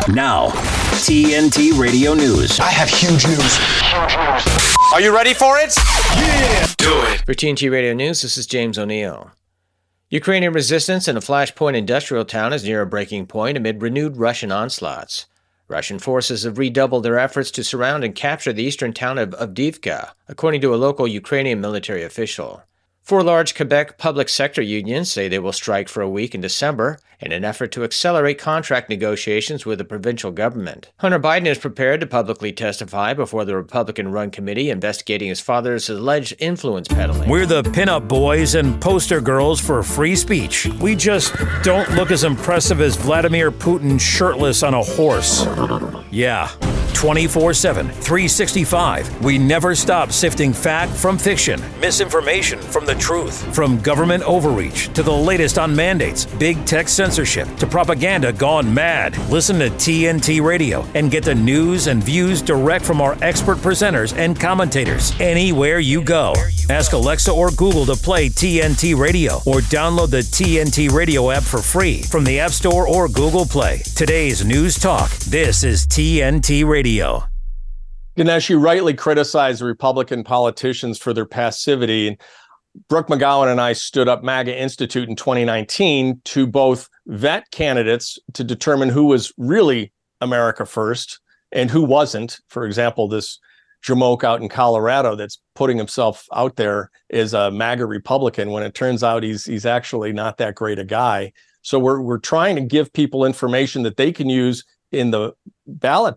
[0.08, 0.48] Now,
[1.04, 2.60] TNT Radio News.
[2.60, 3.58] I have huge news.
[4.94, 5.76] Are you ready for it?
[6.16, 6.66] Yeah.
[6.78, 7.26] Do it.
[7.26, 9.32] For TNT Radio News, this is James O'Neill.
[10.08, 14.50] Ukrainian resistance in a flashpoint industrial town is near a breaking point amid renewed Russian
[14.50, 15.26] onslaughts.
[15.68, 20.12] Russian forces have redoubled their efforts to surround and capture the eastern town of Avdiivka,
[20.26, 22.62] according to a local Ukrainian military official.
[23.08, 26.98] Four large Quebec public sector unions say they will strike for a week in December
[27.20, 30.90] in an effort to accelerate contract negotiations with the provincial government.
[30.98, 35.88] Hunter Biden is prepared to publicly testify before the Republican run committee investigating his father's
[35.88, 37.30] alleged influence peddling.
[37.30, 40.66] We're the pinup boys and poster girls for free speech.
[40.78, 45.46] We just don't look as impressive as Vladimir Putin shirtless on a horse.
[46.10, 46.50] Yeah.
[46.98, 49.24] 24 7, 365.
[49.24, 55.04] We never stop sifting fact from fiction, misinformation from the truth, from government overreach to
[55.04, 59.16] the latest on mandates, big tech censorship to propaganda gone mad.
[59.30, 64.12] Listen to TNT Radio and get the news and views direct from our expert presenters
[64.16, 66.34] and commentators anywhere you go.
[66.68, 71.62] Ask Alexa or Google to play TNT Radio or download the TNT Radio app for
[71.62, 73.82] free from the App Store or Google Play.
[73.94, 75.10] Today's News Talk.
[75.30, 76.87] This is TNT Radio.
[78.16, 82.16] Dinesh, you rightly criticize Republican politicians for their passivity.
[82.88, 88.42] Brooke McGowan and I stood up MAGA Institute in 2019 to both vet candidates to
[88.42, 91.20] determine who was really America first
[91.52, 92.40] and who wasn't.
[92.48, 93.38] For example, this
[93.84, 98.74] Jamoke out in Colorado that's putting himself out there as a MAGA Republican when it
[98.74, 101.32] turns out he's he's actually not that great a guy.
[101.62, 105.34] So we're we're trying to give people information that they can use in the
[105.66, 106.16] ballot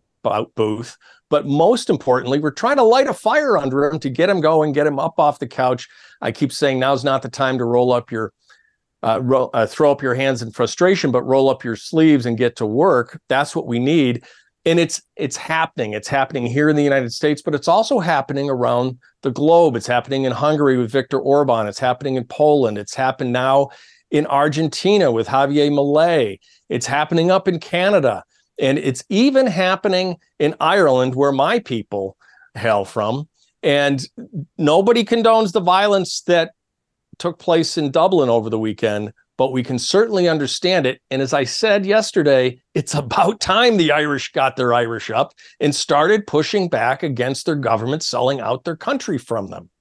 [0.56, 0.98] booth.
[1.30, 4.74] But most importantly, we're trying to light a fire under him to get him going,
[4.74, 5.88] get him up off the couch.
[6.22, 8.34] I keep saying now's not the time to roll up your,
[9.02, 9.20] uh,
[9.54, 12.66] uh, throw up your hands in frustration, but roll up your sleeves and get to
[12.66, 13.20] work.
[13.30, 14.24] That's what we need.
[14.66, 18.50] and it's it's happening it's happening here in the united states but it's also happening
[18.50, 22.94] around the globe it's happening in hungary with viktor orban it's happening in poland it's
[22.94, 23.70] happened now
[24.12, 26.38] in argentina with javier milei
[26.70, 28.24] it's happening up in canada
[28.62, 32.16] and it's even happening in ireland where my people
[32.56, 33.28] hail from
[33.62, 34.08] and
[34.58, 36.52] nobody condones the violence that
[37.20, 41.02] took place in dublin over the weekend but we can certainly understand it.
[41.10, 45.74] And as I said yesterday, it's about time the Irish got their Irish up and
[45.74, 49.72] started pushing back against their government selling out their country from them.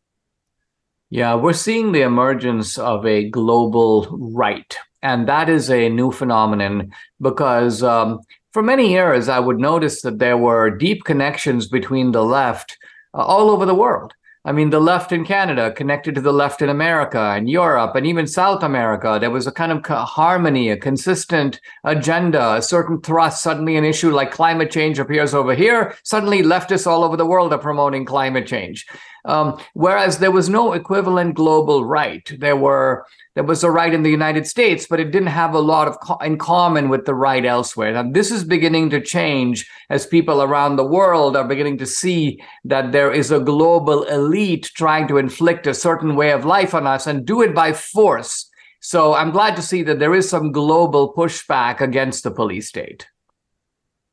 [1.11, 4.75] Yeah, we're seeing the emergence of a global right.
[5.03, 8.21] And that is a new phenomenon because um,
[8.53, 12.77] for many years, I would notice that there were deep connections between the left
[13.15, 14.15] uh, all over the world.
[14.43, 18.07] I mean, the left in Canada connected to the left in America and Europe and
[18.07, 19.19] even South America.
[19.21, 23.43] There was a kind of harmony, a consistent agenda, a certain thrust.
[23.43, 25.95] Suddenly, an issue like climate change appears over here.
[26.05, 28.87] Suddenly, leftists all over the world are promoting climate change.
[29.25, 32.31] Um, whereas there was no equivalent global right.
[32.39, 33.05] There were
[33.35, 36.01] there was a right in the United States, but it didn't have a lot of
[36.01, 37.93] co- in common with the right elsewhere.
[37.93, 42.41] Now this is beginning to change as people around the world are beginning to see
[42.65, 46.87] that there is a global elite trying to inflict a certain way of life on
[46.87, 48.51] us and do it by force.
[48.81, 53.07] So I'm glad to see that there is some global pushback against the police state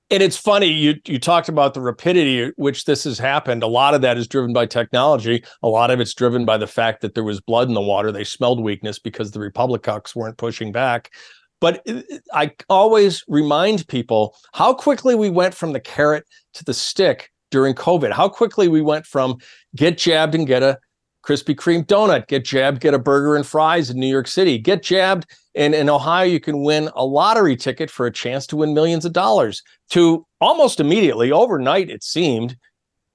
[0.09, 3.63] and it's funny you you talked about the rapidity which this has happened.
[3.63, 5.43] A lot of that is driven by technology.
[5.63, 8.11] A lot of it's driven by the fact that there was blood in the water.
[8.11, 11.11] They smelled weakness because the republicans weren't pushing back.
[11.59, 12.01] But uh,
[12.33, 17.73] i always remind people how quickly we went from the carrot to the stick during
[17.73, 18.11] covid.
[18.11, 19.37] How quickly we went from
[19.75, 20.79] get jabbed and get a
[21.27, 24.81] Krispy Kreme donut, get jabbed, get a burger and fries in New York City, get
[24.81, 25.25] jabbed.
[25.55, 29.03] And in Ohio, you can win a lottery ticket for a chance to win millions
[29.03, 29.61] of dollars.
[29.89, 32.55] To almost immediately, overnight, it seemed,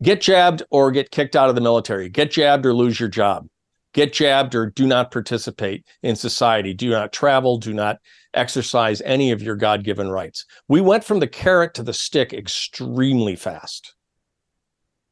[0.03, 3.46] get jabbed or get kicked out of the military, get jabbed or lose your job,
[3.94, 7.96] get jabbed or do not participate in society, do not travel, do not
[8.35, 10.44] exercise any of your God given rights.
[10.68, 13.94] We went from the carrot to the stick extremely fast.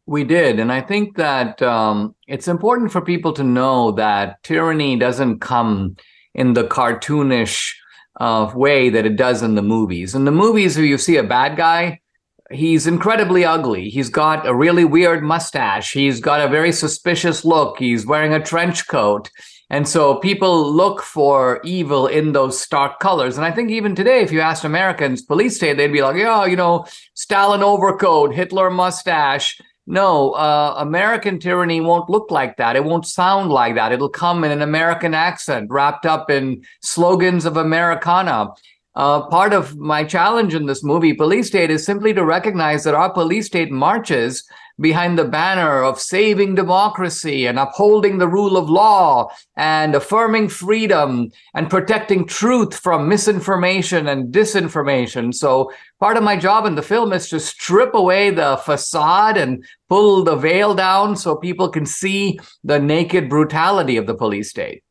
[0.07, 0.59] We did.
[0.59, 5.97] And I think that um, it's important for people to know that tyranny doesn't come
[6.35, 7.73] in the cartoonish
[8.19, 10.15] uh, way that it does in the movies.
[10.15, 12.01] In the movies, if you see a bad guy,
[12.51, 13.89] he's incredibly ugly.
[13.89, 15.93] He's got a really weird mustache.
[15.93, 17.79] He's got a very suspicious look.
[17.79, 19.31] He's wearing a trench coat.
[19.73, 23.37] And so people look for evil in those stark colors.
[23.37, 26.45] And I think even today, if you asked Americans, police state, they'd be like, yeah,
[26.45, 29.61] you know, Stalin overcoat, Hitler mustache.
[29.87, 32.77] No, uh, American tyranny won't look like that.
[32.77, 33.93] It won't sound like that.
[33.93, 38.49] It'll come in an American accent, wrapped up in slogans of Americana.
[38.95, 42.95] Uh, part of my challenge in this movie, Police State, is simply to recognize that
[42.95, 44.45] our police state marches
[44.81, 51.31] behind the banner of saving democracy and upholding the rule of law and affirming freedom
[51.55, 55.35] and protecting truth from misinformation and disinformation.
[55.35, 59.65] So, part of my job in the film is to strip away the facade and
[59.89, 64.83] pull the veil down so people can see the naked brutality of the police state.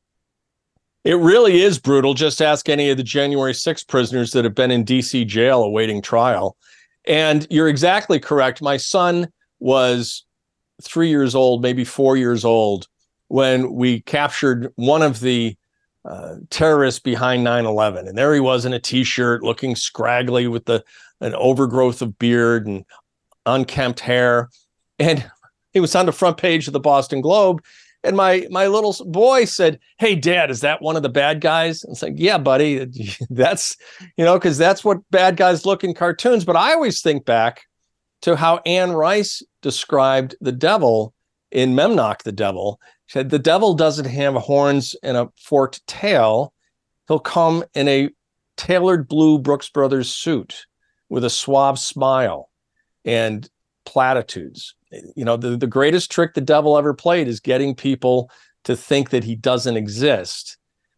[1.06, 2.14] It really is brutal.
[2.14, 6.02] Just ask any of the January 6 prisoners that have been in DC jail awaiting
[6.02, 6.58] trial.
[7.08, 8.62] And you're exactly correct.
[8.62, 10.26] My son was
[10.82, 12.88] three years old, maybe four years old,
[13.28, 15.56] when we captured one of the
[16.06, 20.84] uh, terrorists behind 9-11 and there he was in a t-shirt looking scraggly with the
[21.20, 22.86] an overgrowth of beard and
[23.46, 24.50] unkempt hair.
[24.98, 25.30] And
[25.74, 27.64] he was on the front page of the boston globe.
[28.02, 31.84] And my my little boy said hey dad is that one of the bad guys?
[31.84, 32.88] And it's like yeah buddy.
[33.30, 33.76] That's
[34.16, 36.46] you know because that's what bad guys look in cartoons.
[36.46, 37.64] But i always think back
[38.22, 41.14] to how Anne Rice described the devil
[41.52, 42.80] in Memnoch the Devil.
[43.08, 46.54] Said, The devil doesn't have horns and a forked tail.
[47.08, 48.10] He'll come in a
[48.58, 50.66] tailored blue Brooks Brothers suit
[51.10, 52.50] with a suave smile
[53.06, 53.50] and
[53.86, 54.76] platitudes.
[55.16, 58.30] You know, the, the greatest trick the devil ever played is getting people
[58.66, 60.58] to think that he doesn't exist.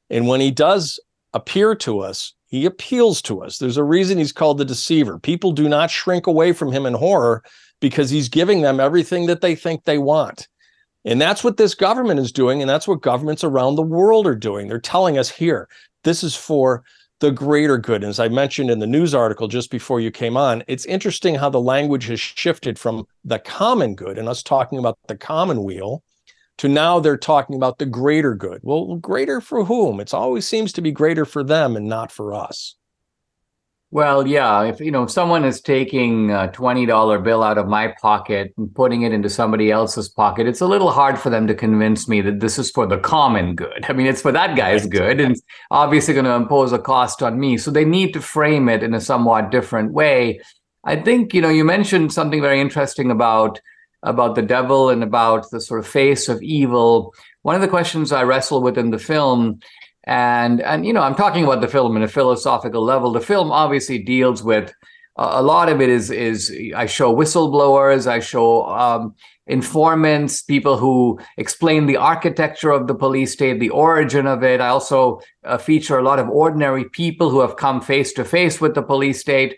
[0.10, 1.00] And when he does
[1.34, 3.58] appear to us, he appeals to us.
[3.58, 5.18] There's a reason he's called the deceiver.
[5.20, 7.44] People do not shrink away from him in horror
[7.82, 10.48] because he's giving them everything that they think they want.
[11.04, 12.62] And that's what this government is doing.
[12.62, 14.68] And that's what governments around the world are doing.
[14.68, 15.68] They're telling us here,
[16.04, 16.84] this is for
[17.20, 18.04] the greater good.
[18.04, 21.36] And as I mentioned in the news article just before you came on, it's interesting
[21.36, 25.58] how the language has shifted from the common good and us talking about the common
[25.58, 26.04] commonweal
[26.58, 28.60] to now they're talking about the greater good.
[28.62, 30.00] Well, greater for whom?
[30.00, 32.76] It always seems to be greater for them and not for us.
[33.94, 34.64] Well, yeah.
[34.64, 38.54] If you know, if someone is taking a twenty dollar bill out of my pocket
[38.58, 42.08] and putting it into somebody else's pocket, it's a little hard for them to convince
[42.08, 43.86] me that this is for the common good.
[43.90, 45.36] I mean, it's for that guy's good, and
[45.72, 47.58] obviously going to impose a cost on me.
[47.58, 50.40] So they need to frame it in a somewhat different way.
[50.86, 53.60] I think you know you mentioned something very interesting about
[54.04, 57.14] about the devil and about the sort of face of evil.
[57.42, 59.60] One of the questions I wrestle with in the film
[60.06, 63.12] and and you know i'm talking about the film in a philosophical level.
[63.12, 64.74] The film obviously deals with
[65.18, 69.14] uh, a lot of it is is i show whistleblowers i show um,
[69.48, 74.62] informants people who explain the architecture of the police state the origin of it.
[74.62, 78.62] I also uh, feature a lot of ordinary people who have come face to face
[78.62, 79.58] with the police state.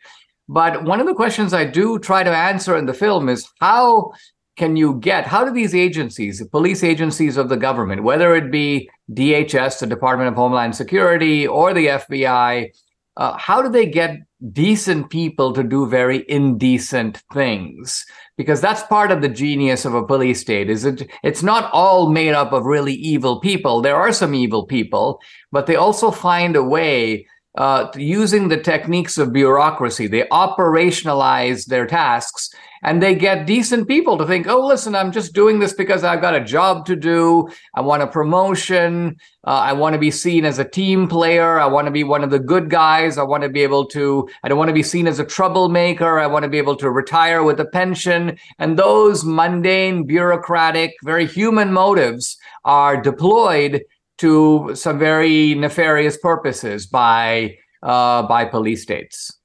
[0.50, 4.12] But one of the questions i do try to answer in the film is how
[4.58, 8.90] can you get how do these agencies police agencies of the government whether it be
[9.12, 12.70] dhs the department of homeland security or the fbi
[13.18, 14.18] uh, how do they get
[14.52, 18.06] decent people to do very indecent things?
[18.38, 21.10] Because that's part of the genius of a police state is it?
[21.24, 23.82] It's not all made up of really evil people.
[23.82, 29.18] There are some evil people but they also find a way uh, using the techniques
[29.18, 32.50] of bureaucracy they operationalize their tasks
[32.84, 36.22] and they get decent people to think, oh, listen, I'm just doing this because I've
[36.22, 37.48] got a job to do.
[37.74, 39.16] I want a promotion.
[39.48, 41.60] Uh, I want to be seen as a team player.
[41.60, 43.18] I want to be one of the good guys.
[43.18, 46.20] I want to be able to, I don't want to be seen as a troublemaker.
[46.20, 48.38] I want to be able to retire with a pension.
[48.60, 53.82] And those mundane, bureaucratic, very human motives are deployed
[54.20, 59.40] to some very nefarious purposes by uh, by police states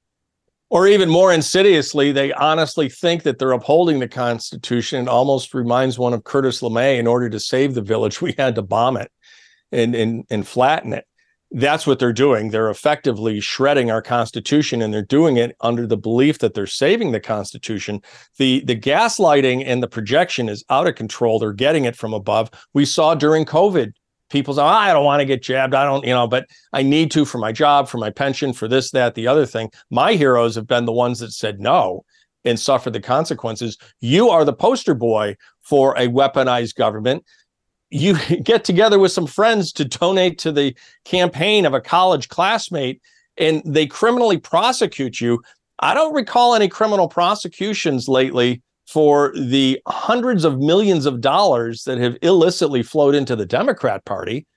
[0.69, 5.03] or even more insidiously, they honestly think that they're upholding the Constitution.
[5.03, 6.99] It almost reminds one of Curtis LeMay.
[6.99, 9.11] In order to save the village, we had to bomb it
[9.71, 11.05] and and and flatten it.
[11.51, 12.51] That's what they're doing.
[12.51, 17.11] They're effectively shredding our Constitution, and they're doing it under the belief that they're saving
[17.11, 18.01] the Constitution.
[18.37, 21.39] the The gaslighting and the projection is out of control.
[21.39, 22.51] They're getting it from above.
[22.75, 23.93] We saw during COVID
[24.29, 25.73] people say, oh, I don't want to get jabbed.
[25.73, 28.67] I don't, you know, but I need to for my job, for my pension, for
[28.67, 29.71] this, that, the other thing.
[29.89, 32.05] My heroes have been the ones that said no
[32.45, 33.77] and suffered the consequences.
[33.99, 37.25] You are the poster boy for a weaponized government.
[37.89, 40.75] You get together with some friends to donate to the
[41.05, 43.01] campaign of a college classmate
[43.37, 45.41] and they criminally prosecute you.
[45.79, 51.99] I don't recall any criminal prosecutions lately for the hundreds of millions of dollars that
[51.99, 54.47] have illicitly flowed into the Democrat Party.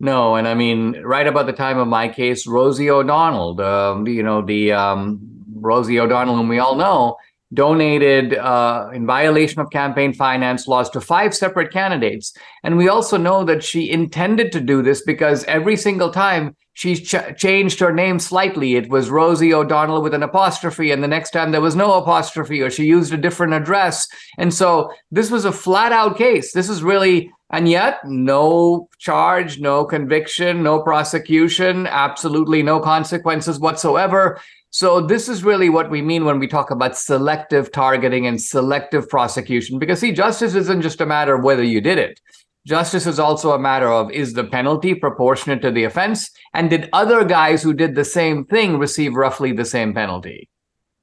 [0.00, 4.24] No, and I mean, right about the time of my case, Rosie O'Donnell, um, you
[4.24, 5.20] know, the um,
[5.54, 7.16] Rosie O'Donnell, whom we all know,
[7.52, 12.34] donated uh, in violation of campaign finance laws to five separate candidates.
[12.62, 16.96] And we also know that she intended to do this because every single time she
[16.96, 18.76] ch- changed her name slightly.
[18.76, 22.62] It was Rosie O'Donnell with an apostrophe, and the next time there was no apostrophe,
[22.62, 24.08] or she used a different address.
[24.38, 26.52] And so this was a flat out case.
[26.52, 34.40] This is really, and yet no charge, no conviction, no prosecution, absolutely no consequences whatsoever.
[34.72, 39.06] So this is really what we mean when we talk about selective targeting and selective
[39.06, 39.78] prosecution.
[39.78, 42.18] Because see, justice isn't just a matter of whether you did it.
[42.66, 46.30] Justice is also a matter of is the penalty proportionate to the offense?
[46.54, 50.48] And did other guys who did the same thing receive roughly the same penalty?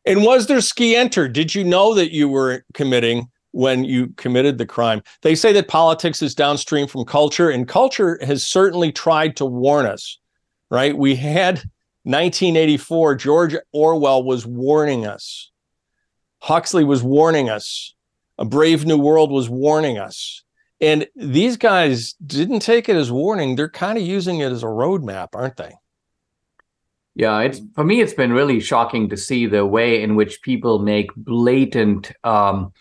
[0.04, 1.28] And was there scienter?
[1.28, 5.04] Did you know that you were committing when you committed the crime?
[5.22, 9.86] They say that politics is downstream from culture, and culture has certainly tried to warn
[9.86, 10.18] us,
[10.72, 10.98] right?
[10.98, 11.62] We had
[12.04, 15.52] 1984, George Orwell was warning us.
[16.40, 17.94] Huxley was warning us.
[18.38, 20.44] A Brave New World was warning us.
[20.82, 23.56] And these guys didn't take it as warning.
[23.56, 25.74] They're kind of using it as a roadmap, aren't they?
[27.16, 28.00] Yeah, it's for me.
[28.00, 32.72] It's been really shocking to see the way in which people make blatant um,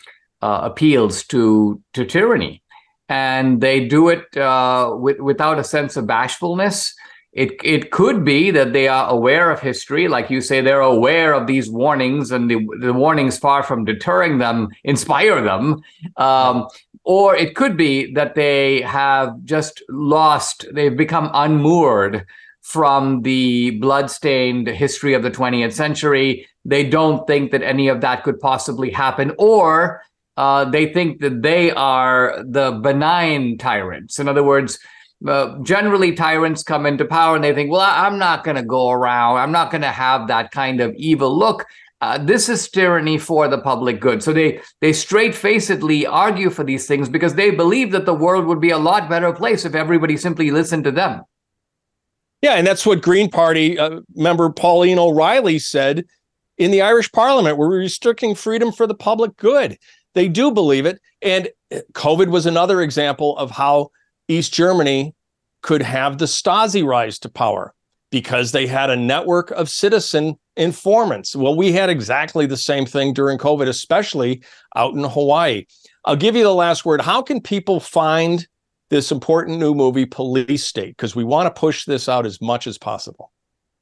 [0.41, 2.63] uh, appeals to to tyranny,
[3.09, 6.95] and they do it uh, with, without a sense of bashfulness.
[7.31, 11.33] It it could be that they are aware of history, like you say, they're aware
[11.33, 15.81] of these warnings, and the the warnings, far from deterring them, inspire them.
[16.17, 16.67] Um,
[17.03, 22.25] or it could be that they have just lost, they've become unmoored
[22.61, 26.47] from the bloodstained history of the 20th century.
[26.65, 30.03] They don't think that any of that could possibly happen, or
[30.37, 34.19] uh, they think that they are the benign tyrants.
[34.19, 34.79] In other words,
[35.27, 38.89] uh, generally tyrants come into power and they think, well, I'm not going to go
[38.89, 41.65] around, I'm not going to have that kind of evil look
[42.01, 44.23] uh, this is tyranny for the public good.
[44.23, 48.45] So they they straight facedly argue for these things because they believe that the world
[48.45, 51.23] would be a lot better place if everybody simply listened to them.
[52.41, 56.05] Yeah, and that's what Green Party uh, member Pauline O'Reilly said
[56.57, 57.57] in the Irish Parliament.
[57.57, 59.77] We're restricting freedom for the public good.
[60.15, 63.89] They do believe it, and uh, COVID was another example of how
[64.29, 65.13] East Germany
[65.61, 67.73] could have the Stasi rise to power
[68.11, 71.35] because they had a network of citizen informants.
[71.35, 74.41] Well, we had exactly the same thing during COVID, especially
[74.75, 75.65] out in Hawaii.
[76.05, 77.01] I'll give you the last word.
[77.01, 78.47] How can people find
[78.89, 80.95] this important new movie, Police State?
[80.97, 83.31] Because we want to push this out as much as possible.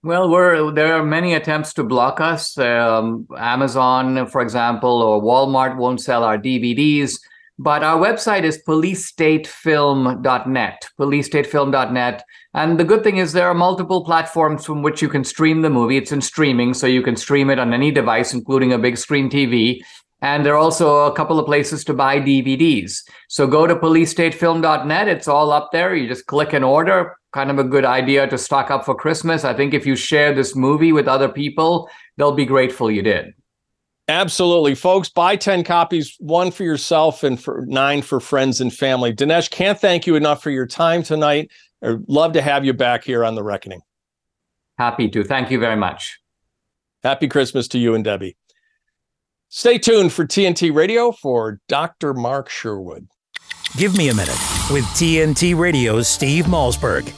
[0.04, 2.58] Well, there are many attempts to block us.
[2.58, 7.20] Um, Amazon, for example, or Walmart won't sell our DVDs.
[7.60, 12.24] But our website is policestatefilm.net, policestatefilm.net.
[12.54, 15.72] And the good thing is there are multiple platforms from which you can stream the
[15.72, 15.98] movie.
[15.98, 19.28] It's in streaming, so you can stream it on any device, including a big screen
[19.28, 19.82] TV.
[20.22, 23.04] And there are also a couple of places to buy DVDs.
[23.28, 25.08] So go to policestatefilm.net.
[25.08, 25.96] It's all up there.
[25.96, 27.16] You just click and order.
[27.34, 29.44] Kind of a good idea to stock up for Christmas.
[29.44, 33.34] I think if you share this movie with other people, they'll be grateful you did.
[34.10, 35.10] Absolutely, folks.
[35.10, 39.14] Buy 10 copies, one for yourself and for nine for friends and family.
[39.14, 41.52] Dinesh, can't thank you enough for your time tonight.
[41.84, 43.82] I'd love to have you back here on The Reckoning.
[44.78, 45.24] Happy to.
[45.24, 46.20] Thank you very much.
[47.04, 48.38] Happy Christmas to you and Debbie.
[49.50, 52.14] Stay tuned for TNT Radio for Dr.
[52.14, 53.08] Mark Sherwood.
[53.76, 54.40] Give me a minute
[54.72, 57.14] with TNT Radio's Steve Malzberg.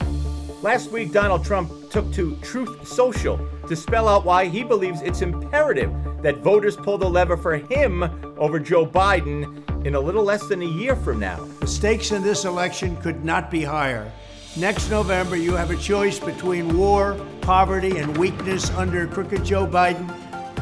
[0.62, 5.22] Last week, Donald Trump took to Truth Social to spell out why he believes it's
[5.22, 5.90] imperative
[6.22, 8.02] that voters pull the lever for him
[8.38, 11.42] over Joe Biden in a little less than a year from now.
[11.60, 14.12] The stakes in this election could not be higher.
[14.54, 20.12] Next November, you have a choice between war, poverty, and weakness under crooked Joe Biden,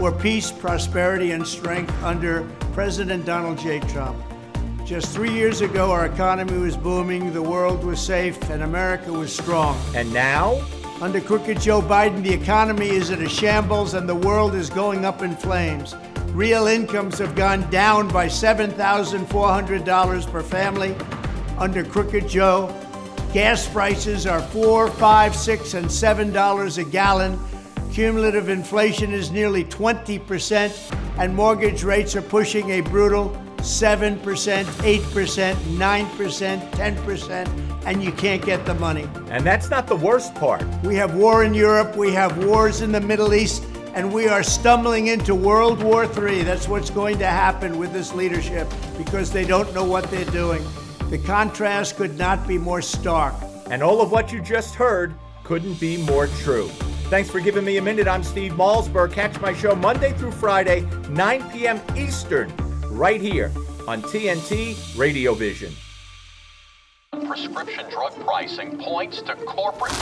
[0.01, 3.81] or peace, prosperity, and strength under President Donald J.
[3.81, 4.17] Trump.
[4.89, 9.31] Just three years ago, our economy was booming, the world was safe, and America was
[9.31, 9.79] strong.
[9.95, 10.65] And now?
[11.03, 15.05] Under crooked Joe Biden, the economy is in a shambles and the world is going
[15.05, 15.95] up in flames.
[16.29, 20.97] Real incomes have gone down by $7,400 per family.
[21.59, 22.75] Under crooked Joe,
[23.35, 27.39] gas prices are four, five, six, and seven dollars a gallon.
[27.93, 36.71] Cumulative inflation is nearly 20%, and mortgage rates are pushing a brutal 7%, 8%, 9%,
[36.71, 39.09] 10%, and you can't get the money.
[39.31, 40.65] And that's not the worst part.
[40.83, 44.43] We have war in Europe, we have wars in the Middle East, and we are
[44.43, 46.43] stumbling into World War III.
[46.43, 50.63] That's what's going to happen with this leadership because they don't know what they're doing.
[51.11, 53.35] The contrast could not be more stark.
[53.71, 56.69] And all of what you just heard couldn't be more true.
[57.09, 58.07] Thanks for giving me a minute.
[58.07, 59.13] I'm Steve Malzberg.
[59.13, 61.81] Catch my show Monday through Friday, 9 p.m.
[61.97, 62.53] Eastern
[62.99, 63.53] right here
[63.87, 65.73] on TNT Radio Vision.
[67.27, 69.93] Prescription drug pricing points to corporate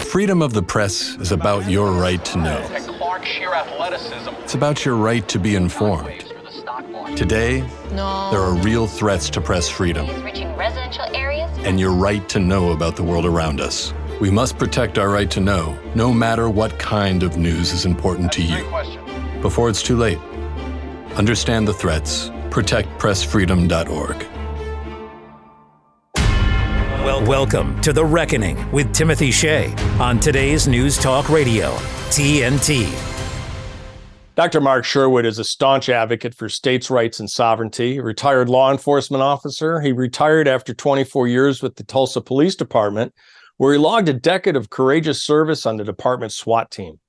[0.00, 2.68] Freedom of the press is about your right to know.
[4.44, 6.26] It's about your right to be informed.
[7.16, 7.62] Today,
[7.92, 8.30] no.
[8.30, 10.06] there are real threats to press freedom
[11.64, 13.94] and your right to know about the world around us.
[14.20, 18.30] We must protect our right to know, no matter what kind of news is important
[18.32, 18.62] to you.
[19.40, 20.18] Before it's too late.
[21.16, 22.28] Understand the threats.
[22.50, 24.26] ProtectPressFreedom.org.
[27.04, 31.70] Well, welcome to The Reckoning with Timothy Shea on today's News Talk Radio,
[32.10, 32.92] TNT.
[34.34, 34.60] Dr.
[34.60, 39.22] Mark Sherwood is a staunch advocate for states' rights and sovereignty, a retired law enforcement
[39.22, 39.80] officer.
[39.80, 43.14] He retired after 24 years with the Tulsa Police Department,
[43.56, 47.00] where he logged a decade of courageous service on the department's SWAT team.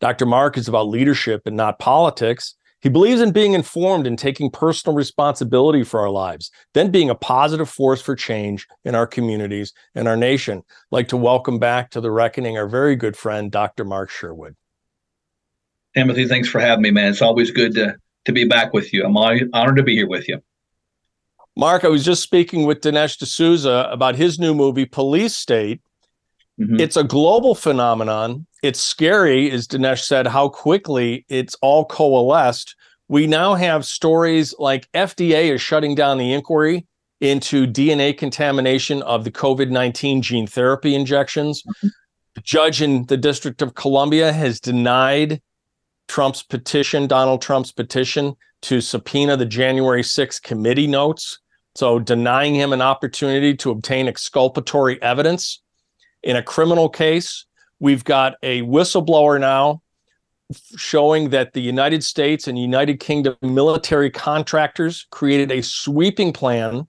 [0.00, 0.26] Dr.
[0.26, 2.56] Mark is about leadership and not politics.
[2.84, 7.14] He believes in being informed and taking personal responsibility for our lives, then being a
[7.14, 10.58] positive force for change in our communities and our nation.
[10.58, 13.86] I'd like to welcome back to the reckoning our very good friend, Dr.
[13.86, 14.54] Mark Sherwood.
[15.96, 17.08] Timothy, thanks for having me, man.
[17.08, 19.02] It's always good to, to be back with you.
[19.02, 20.42] I'm honored to be here with you.
[21.56, 25.80] Mark, I was just speaking with Dinesh D'Souza about his new movie, Police State.
[26.60, 26.80] Mm-hmm.
[26.80, 28.46] It's a global phenomenon.
[28.62, 32.74] It's scary, as Dinesh said, how quickly it's all coalesced.
[33.08, 36.86] We now have stories like FDA is shutting down the inquiry
[37.20, 41.62] into DNA contamination of the COVID 19 gene therapy injections.
[41.62, 41.88] Mm-hmm.
[42.34, 45.40] The judge in the District of Columbia has denied
[46.08, 51.38] Trump's petition, Donald Trump's petition to subpoena the January 6th committee notes.
[51.76, 55.60] So, denying him an opportunity to obtain exculpatory evidence
[56.24, 57.46] in a criminal case.
[57.78, 59.82] We've got a whistleblower now
[60.76, 66.86] showing that the United States and United Kingdom military contractors created a sweeping plan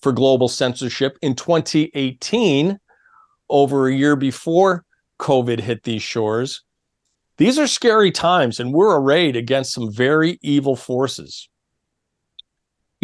[0.00, 2.78] for global censorship in 2018,
[3.50, 4.84] over a year before
[5.18, 6.62] COVID hit these shores.
[7.36, 11.48] These are scary times, and we're arrayed against some very evil forces.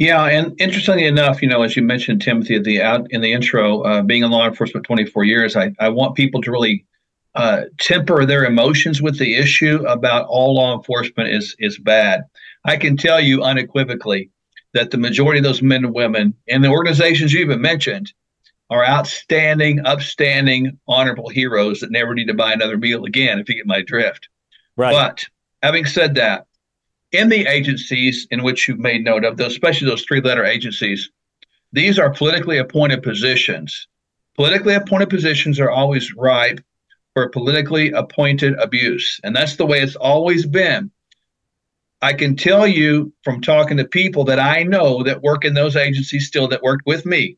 [0.01, 3.83] Yeah, and interestingly enough, you know, as you mentioned, Timothy, the out in the intro,
[3.83, 6.87] uh, being in law enforcement 24 years, I, I want people to really
[7.35, 12.23] uh, temper their emotions with the issue about all law enforcement is is bad.
[12.65, 14.31] I can tell you unequivocally
[14.73, 18.11] that the majority of those men and women in the organizations you even mentioned
[18.71, 23.57] are outstanding, upstanding, honorable heroes that never need to buy another meal again, if you
[23.57, 24.31] get my drift.
[24.79, 24.93] Right.
[24.93, 25.27] But
[25.63, 26.47] having said that,
[27.13, 31.11] in the agencies in which you've made note of, those, especially those three letter agencies,
[31.73, 33.89] these are politically appointed positions.
[34.37, 36.61] Politically appointed positions are always ripe
[37.15, 39.21] for politically appointed abuse.
[39.25, 40.91] And that's the way it's always been.
[42.03, 45.77] I can tell you from talking to people that I know that work in those
[45.77, 47.37] agencies still that worked with me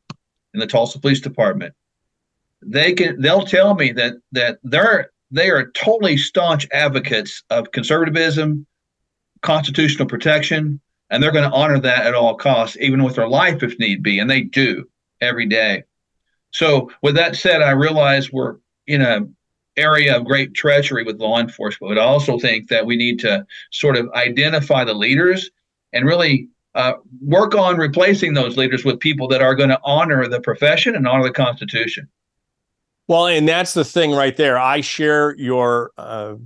[0.54, 1.74] in the Tulsa Police Department.
[2.64, 8.66] They can they'll tell me that that they're they are totally staunch advocates of conservatism,
[9.42, 10.80] constitutional protection,
[11.10, 14.02] and they're going to honor that at all costs, even with their life if need
[14.02, 14.88] be, and they do
[15.20, 15.84] every day.
[16.52, 19.34] So, with that said, I realize we're in an
[19.76, 23.46] area of great treachery with law enforcement, but I also think that we need to
[23.70, 25.50] sort of identify the leaders
[25.92, 30.26] and really uh, work on replacing those leaders with people that are going to honor
[30.28, 32.08] the profession and honor the Constitution.
[33.08, 34.58] Well, and that's the thing right there.
[34.58, 36.36] I share your uh,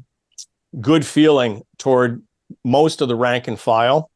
[0.80, 2.22] good feeling toward
[2.66, 4.10] most of the rank and file.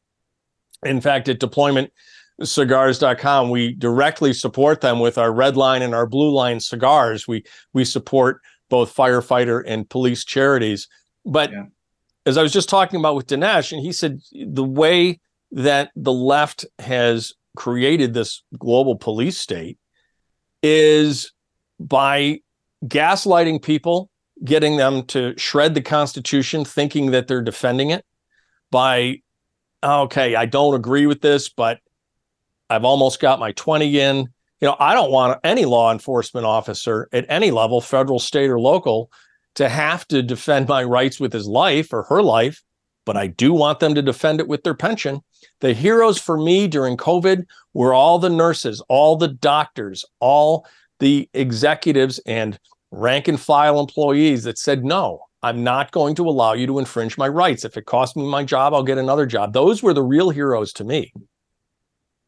[0.83, 6.31] In fact, at deploymentcigars.com, we directly support them with our red line and our blue
[6.31, 7.27] line cigars.
[7.27, 10.89] We we support both firefighter and police charities.
[11.25, 11.63] But yeah.
[12.25, 15.21] as I was just talking about with Dinesh, and he said the way
[15.51, 19.77] that the left has created this global police state
[20.61, 21.31] is
[21.79, 22.41] by
[22.85, 24.09] gaslighting people,
[24.43, 28.05] getting them to shred the Constitution, thinking that they're defending it,
[28.71, 29.21] by,
[29.83, 31.79] okay, I don't agree with this, but
[32.69, 34.17] I've almost got my 20 in.
[34.61, 38.59] You know, I don't want any law enforcement officer at any level, federal, state, or
[38.59, 39.11] local,
[39.55, 42.63] to have to defend my rights with his life or her life,
[43.05, 45.21] but I do want them to defend it with their pension.
[45.59, 50.65] The heroes for me during COVID were all the nurses, all the doctors, all
[50.99, 52.57] the executives and
[52.91, 57.17] rank and file employees that said, no, I'm not going to allow you to infringe
[57.17, 57.65] my rights.
[57.65, 59.53] If it costs me my job, I'll get another job.
[59.53, 61.11] Those were the real heroes to me.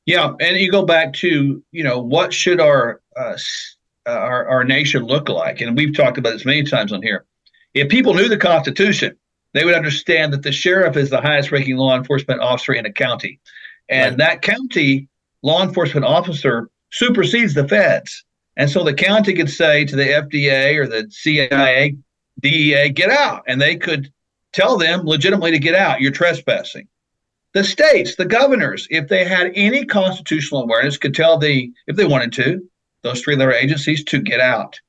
[0.06, 3.38] Yeah, and you go back to you know what should our uh,
[4.06, 7.26] our our nation look like, and we've talked about this many times on here.
[7.74, 9.16] If people knew the Constitution,
[9.54, 12.92] they would understand that the sheriff is the highest ranking law enforcement officer in a
[12.92, 13.40] county.
[13.90, 14.18] And right.
[14.18, 15.08] that county
[15.42, 18.24] law enforcement officer supersedes the feds.
[18.58, 21.96] And so the county could say to the FDA or the CIA,
[22.44, 23.44] DEA, get out.
[23.48, 24.12] And they could
[24.54, 26.02] tell them legitimately to get out.
[26.02, 26.88] You're trespassing.
[27.54, 32.06] The states, the governors, if they had any constitutional awareness, could tell the, if they
[32.06, 32.62] wanted to,
[33.04, 34.80] those three letter agencies to get out.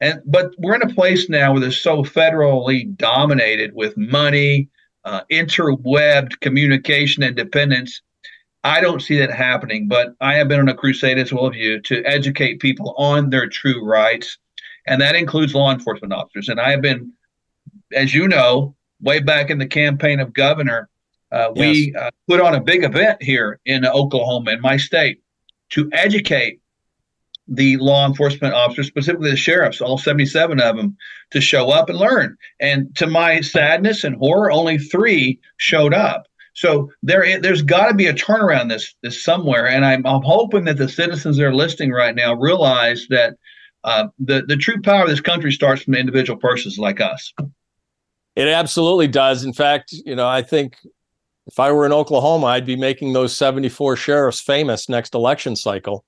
[0.00, 4.68] And but we're in a place now where they're so federally dominated with money,
[5.04, 8.02] uh, interwebbed communication and dependence.
[8.62, 11.56] I don't see that happening, but I have been on a crusade as well as
[11.56, 14.38] you to educate people on their true rights,
[14.86, 16.48] and that includes law enforcement officers.
[16.48, 17.12] And I have been,
[17.92, 20.88] as you know, way back in the campaign of governor,
[21.32, 21.58] uh, yes.
[21.58, 25.20] we uh, put on a big event here in Oklahoma, in my state,
[25.70, 26.60] to educate
[27.48, 30.96] the law enforcement officers, specifically the sheriffs, all 77 of them,
[31.30, 32.36] to show up and learn.
[32.60, 36.26] And to my sadness and horror, only three showed up.
[36.54, 40.64] So there, there's got to be a turnaround this this somewhere, and I'm, I'm hoping
[40.64, 43.36] that the citizens that are listening right now realize that
[43.86, 47.32] uh, the the true power of this country starts from individual persons like us.
[48.34, 49.44] It absolutely does.
[49.44, 50.76] In fact, you know, I think
[51.46, 56.04] if I were in Oklahoma, I'd be making those 74 sheriffs famous next election cycle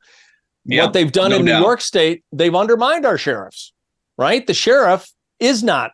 [0.68, 1.58] yeah, what they've done no in doubt.
[1.58, 3.72] New York State, they've undermined our sheriffs,
[4.18, 4.46] right?
[4.46, 5.10] The sheriff
[5.40, 5.92] is not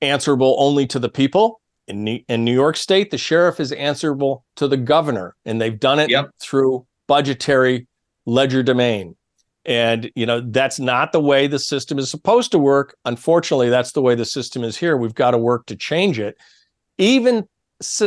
[0.00, 1.60] answerable only to the people.
[1.86, 5.78] In New, in New York State, the sheriff is answerable to the governor, and they've
[5.78, 6.30] done it yep.
[6.40, 7.86] through budgetary
[8.26, 9.16] legerdemain.
[9.66, 12.96] And you know that's not the way the system is supposed to work.
[13.04, 14.96] Unfortunately, that's the way the system is here.
[14.96, 16.36] We've got to work to change it.
[16.98, 17.48] Even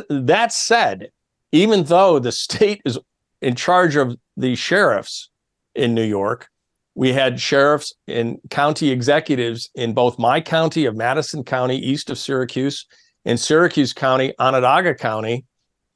[0.10, 1.10] that said,
[1.52, 3.00] even though the state is
[3.42, 5.30] in charge of the sheriffs,
[5.78, 6.50] in New York.
[6.96, 12.18] We had sheriffs and county executives in both my county of Madison County, east of
[12.18, 12.86] Syracuse,
[13.24, 15.46] and Syracuse County, Onondaga County,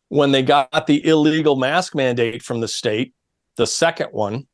[0.09, 3.13] when they got the illegal mask mandate from the state,
[3.57, 4.47] the second one.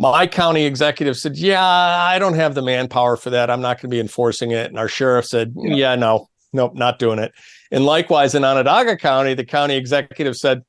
[0.00, 3.50] My county executive said, Yeah, I don't have the manpower for that.
[3.50, 4.70] I'm not going to be enforcing it.
[4.70, 7.32] And our sheriff said, Yeah, yeah no, nope, not doing it.
[7.70, 10.62] And likewise in Onondaga County, the county executive said,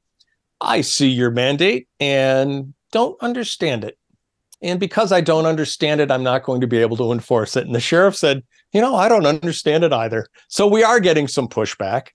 [0.59, 3.97] I see your mandate and don't understand it.
[4.61, 7.65] And because I don't understand it, I'm not going to be able to enforce it.
[7.65, 10.27] And the sheriff said, You know, I don't understand it either.
[10.49, 12.07] So we are getting some pushback,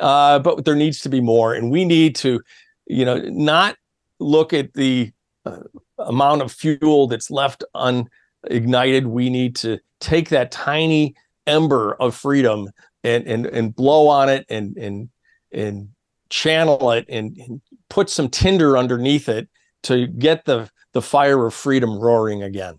[0.00, 1.54] uh, but there needs to be more.
[1.54, 2.42] And we need to,
[2.86, 3.76] you know, not
[4.20, 5.12] look at the
[5.46, 5.60] uh,
[5.98, 9.06] amount of fuel that's left unignited.
[9.06, 11.14] We need to take that tiny
[11.46, 12.70] ember of freedom
[13.04, 15.08] and and and blow on it and and
[15.52, 15.88] and
[16.30, 19.48] channel it and, and put some tinder underneath it
[19.84, 22.78] to get the the fire of freedom roaring again.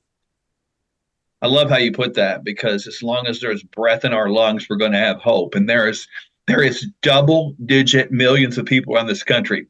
[1.42, 4.68] I love how you put that because as long as there's breath in our lungs,
[4.70, 5.56] we're going to have hope.
[5.56, 6.08] And there is
[6.48, 9.68] there is double digit millions of people in this country.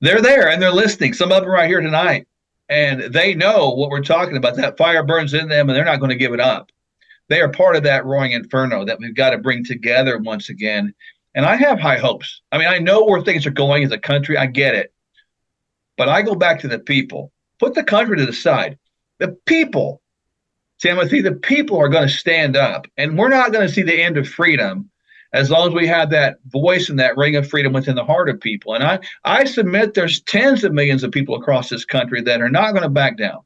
[0.00, 1.14] They're there and they're listening.
[1.14, 2.26] Some of them right here tonight,
[2.68, 4.56] and they know what we're talking about.
[4.56, 6.70] That fire burns in them, and they're not going to give it up.
[7.28, 10.94] They are part of that roaring inferno that we've got to bring together once again.
[11.34, 12.42] And I have high hopes.
[12.52, 14.36] I mean, I know where things are going as a country.
[14.36, 14.92] I get it.
[15.96, 17.32] But I go back to the people.
[17.58, 18.78] Put the country to the side.
[19.18, 20.02] The people,
[20.78, 22.86] Timothy, the people are going to stand up.
[22.96, 24.90] And we're not going to see the end of freedom
[25.32, 28.28] as long as we have that voice and that ring of freedom within the heart
[28.28, 28.74] of people.
[28.74, 32.50] And I, I submit there's tens of millions of people across this country that are
[32.50, 33.40] not going to back down.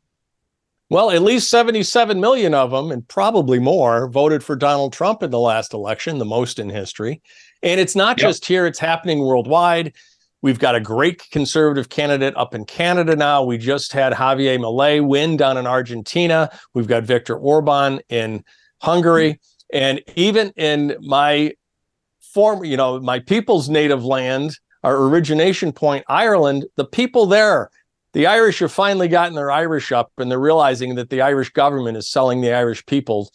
[0.89, 5.33] Well, at least 77 million of them, and probably more, voted for Donald Trump in
[5.33, 7.21] the last election, the most in history.
[7.63, 8.29] And it's not yep.
[8.29, 9.95] just here, it's happening worldwide.
[10.43, 13.43] We've got a great conservative candidate up in Canada now.
[13.43, 16.51] We just had Javier Milei win down in Argentina.
[16.73, 18.45] We've got Viktor Orban in
[18.81, 19.41] Hungary.
[19.73, 21.53] And even in my
[22.37, 27.71] former, you know, my people's native land, our origination point, Ireland, the people there,
[28.13, 31.97] the Irish have finally gotten their Irish up and they're realizing that the Irish government
[31.97, 33.31] is selling the Irish people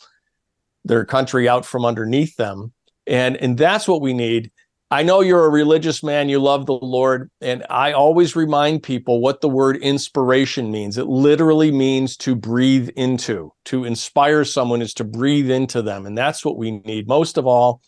[0.86, 2.74] their country out from underneath them.
[3.08, 4.52] And, and that's what we need.
[4.92, 9.20] I know you're a religious man, you love the Lord, and I always remind people
[9.20, 11.00] what the word inspiration means.
[11.00, 13.52] It literally means to breathe into.
[13.66, 17.08] To inspire someone is to breathe into them, and that's what we need.
[17.08, 17.82] Most of all,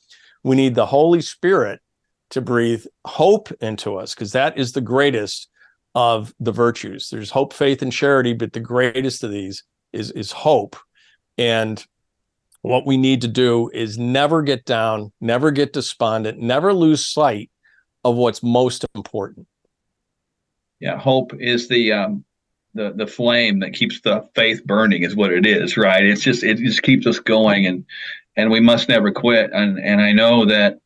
[0.43, 1.79] we need the Holy Spirit
[2.31, 5.49] to breathe hope into us because that is the greatest
[5.95, 7.09] of the virtues.
[7.09, 10.75] There's hope, faith, and charity, but the greatest of these is is hope.
[11.37, 11.83] And
[12.61, 17.51] what we need to do is never get down, never get despondent, never lose sight
[18.03, 19.47] of what's most important.
[20.79, 22.25] Yeah, hope is the um,
[22.73, 26.03] the the flame that keeps the faith burning, is what it is, right?
[26.03, 27.85] It's just it just keeps us going, and
[28.35, 29.51] and we must never quit.
[29.53, 30.79] And and I know that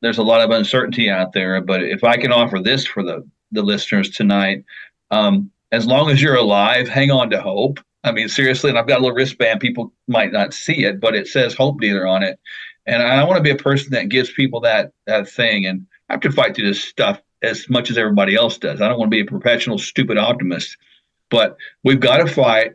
[0.00, 3.28] there's a lot of uncertainty out there, but if I can offer this for the
[3.52, 4.64] the listeners tonight,
[5.10, 8.88] um, as long as you're alive, hang on to hope I mean, seriously, and I've
[8.88, 9.60] got a little wristband.
[9.60, 12.38] People might not see it, but it says Hope Dealer on it.
[12.86, 15.66] And I want to be a person that gives people that that thing.
[15.66, 18.80] And I have to fight through this stuff as much as everybody else does.
[18.80, 20.76] I don't want to be a professional, stupid optimist,
[21.30, 22.72] but we've got to fight.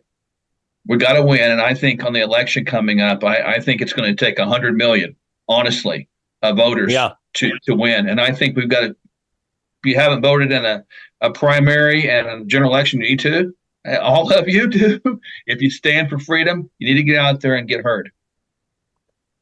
[0.87, 1.51] We've got to win.
[1.51, 4.37] And I think on the election coming up, I, I think it's going to take
[4.37, 5.15] 100 million,
[5.47, 6.07] honestly,
[6.41, 7.13] of voters yeah.
[7.35, 8.07] to, to win.
[8.07, 10.85] And I think we've got to, if you haven't voted in a,
[11.21, 13.53] a primary and a general election, you need to
[13.87, 14.99] uh, all of you do.
[15.45, 18.11] if you stand for freedom, you need to get out there and get heard.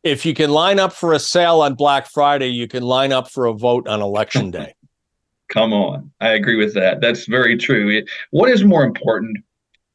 [0.03, 3.29] If you can line up for a sale on Black Friday, you can line up
[3.31, 4.75] for a vote on election day.
[5.49, 6.11] Come on.
[6.21, 7.01] I agree with that.
[7.01, 8.03] That's very true.
[8.31, 9.37] what is more important,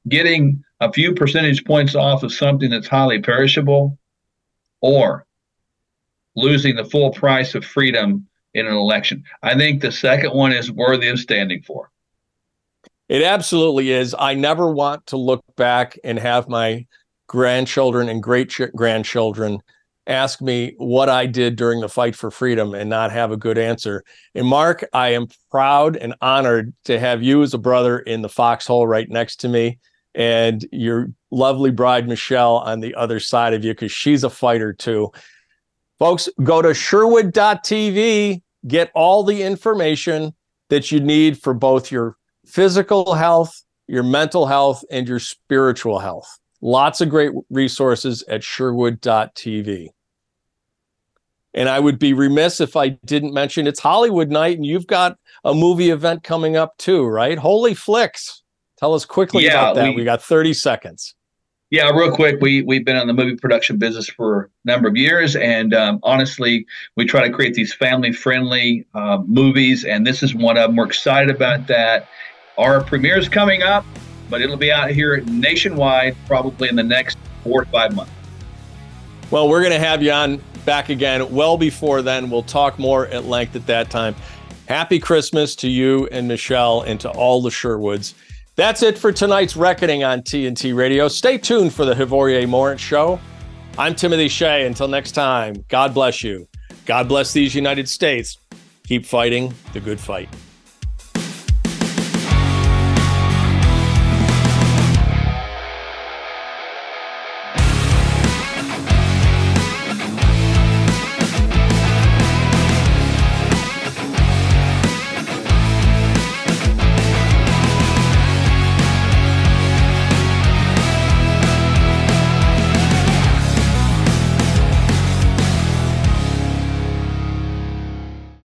[0.09, 3.99] getting a few percentage points off of something that's highly perishable
[4.81, 5.27] or
[6.37, 9.25] losing the full price of freedom in an election?
[9.43, 11.91] I think the second one is worthy of standing for.
[13.09, 14.15] It absolutely is.
[14.19, 16.87] I never want to look back and have my
[17.27, 19.61] grandchildren and great grandchildren
[20.07, 23.59] ask me what I did during the fight for freedom and not have a good
[23.59, 24.03] answer.
[24.35, 28.29] And Mark, I am proud and honored to have you as a brother in the
[28.29, 29.79] foxhole right next to me
[30.15, 34.73] and your lovely bride Michelle on the other side of you because she's a fighter
[34.73, 35.11] too.
[35.99, 40.35] Folks, go to sherwood.tv, get all the information
[40.69, 46.39] that you need for both your physical health, your mental health, and your spiritual health.
[46.63, 49.89] Lots of great resources at sherwood.tv.
[51.53, 55.19] And I would be remiss if I didn't mention it's Hollywood night and you've got
[55.45, 57.39] a movie event coming up too, right?
[57.39, 58.40] Holy Flicks.
[58.81, 59.91] Tell us quickly yeah, about that.
[59.91, 61.15] We, we got 30 seconds.
[61.71, 62.41] Yeah, real quick.
[62.41, 66.01] We we've been in the movie production business for a number of years, and um,
[66.03, 66.67] honestly,
[66.97, 70.75] we try to create these family-friendly uh, movies, and this is one of them.
[70.75, 72.09] We're excited about that.
[72.59, 73.85] Our premiere is coming up
[74.31, 78.13] but it'll be out here nationwide probably in the next four to five months.
[79.31, 82.31] Well, we're going to have you on back again well before then.
[82.31, 84.15] We'll talk more at length at that time.
[84.69, 88.15] Happy Christmas to you and Michelle and to all the Sherwoods.
[88.61, 91.09] That's it for tonight's Reckoning on TNT Radio.
[91.09, 93.19] Stay tuned for the Hrvoje Morić Show.
[93.79, 94.67] I'm Timothy Shea.
[94.67, 96.47] Until next time, God bless you.
[96.85, 98.37] God bless these United States.
[98.87, 100.29] Keep fighting the good fight.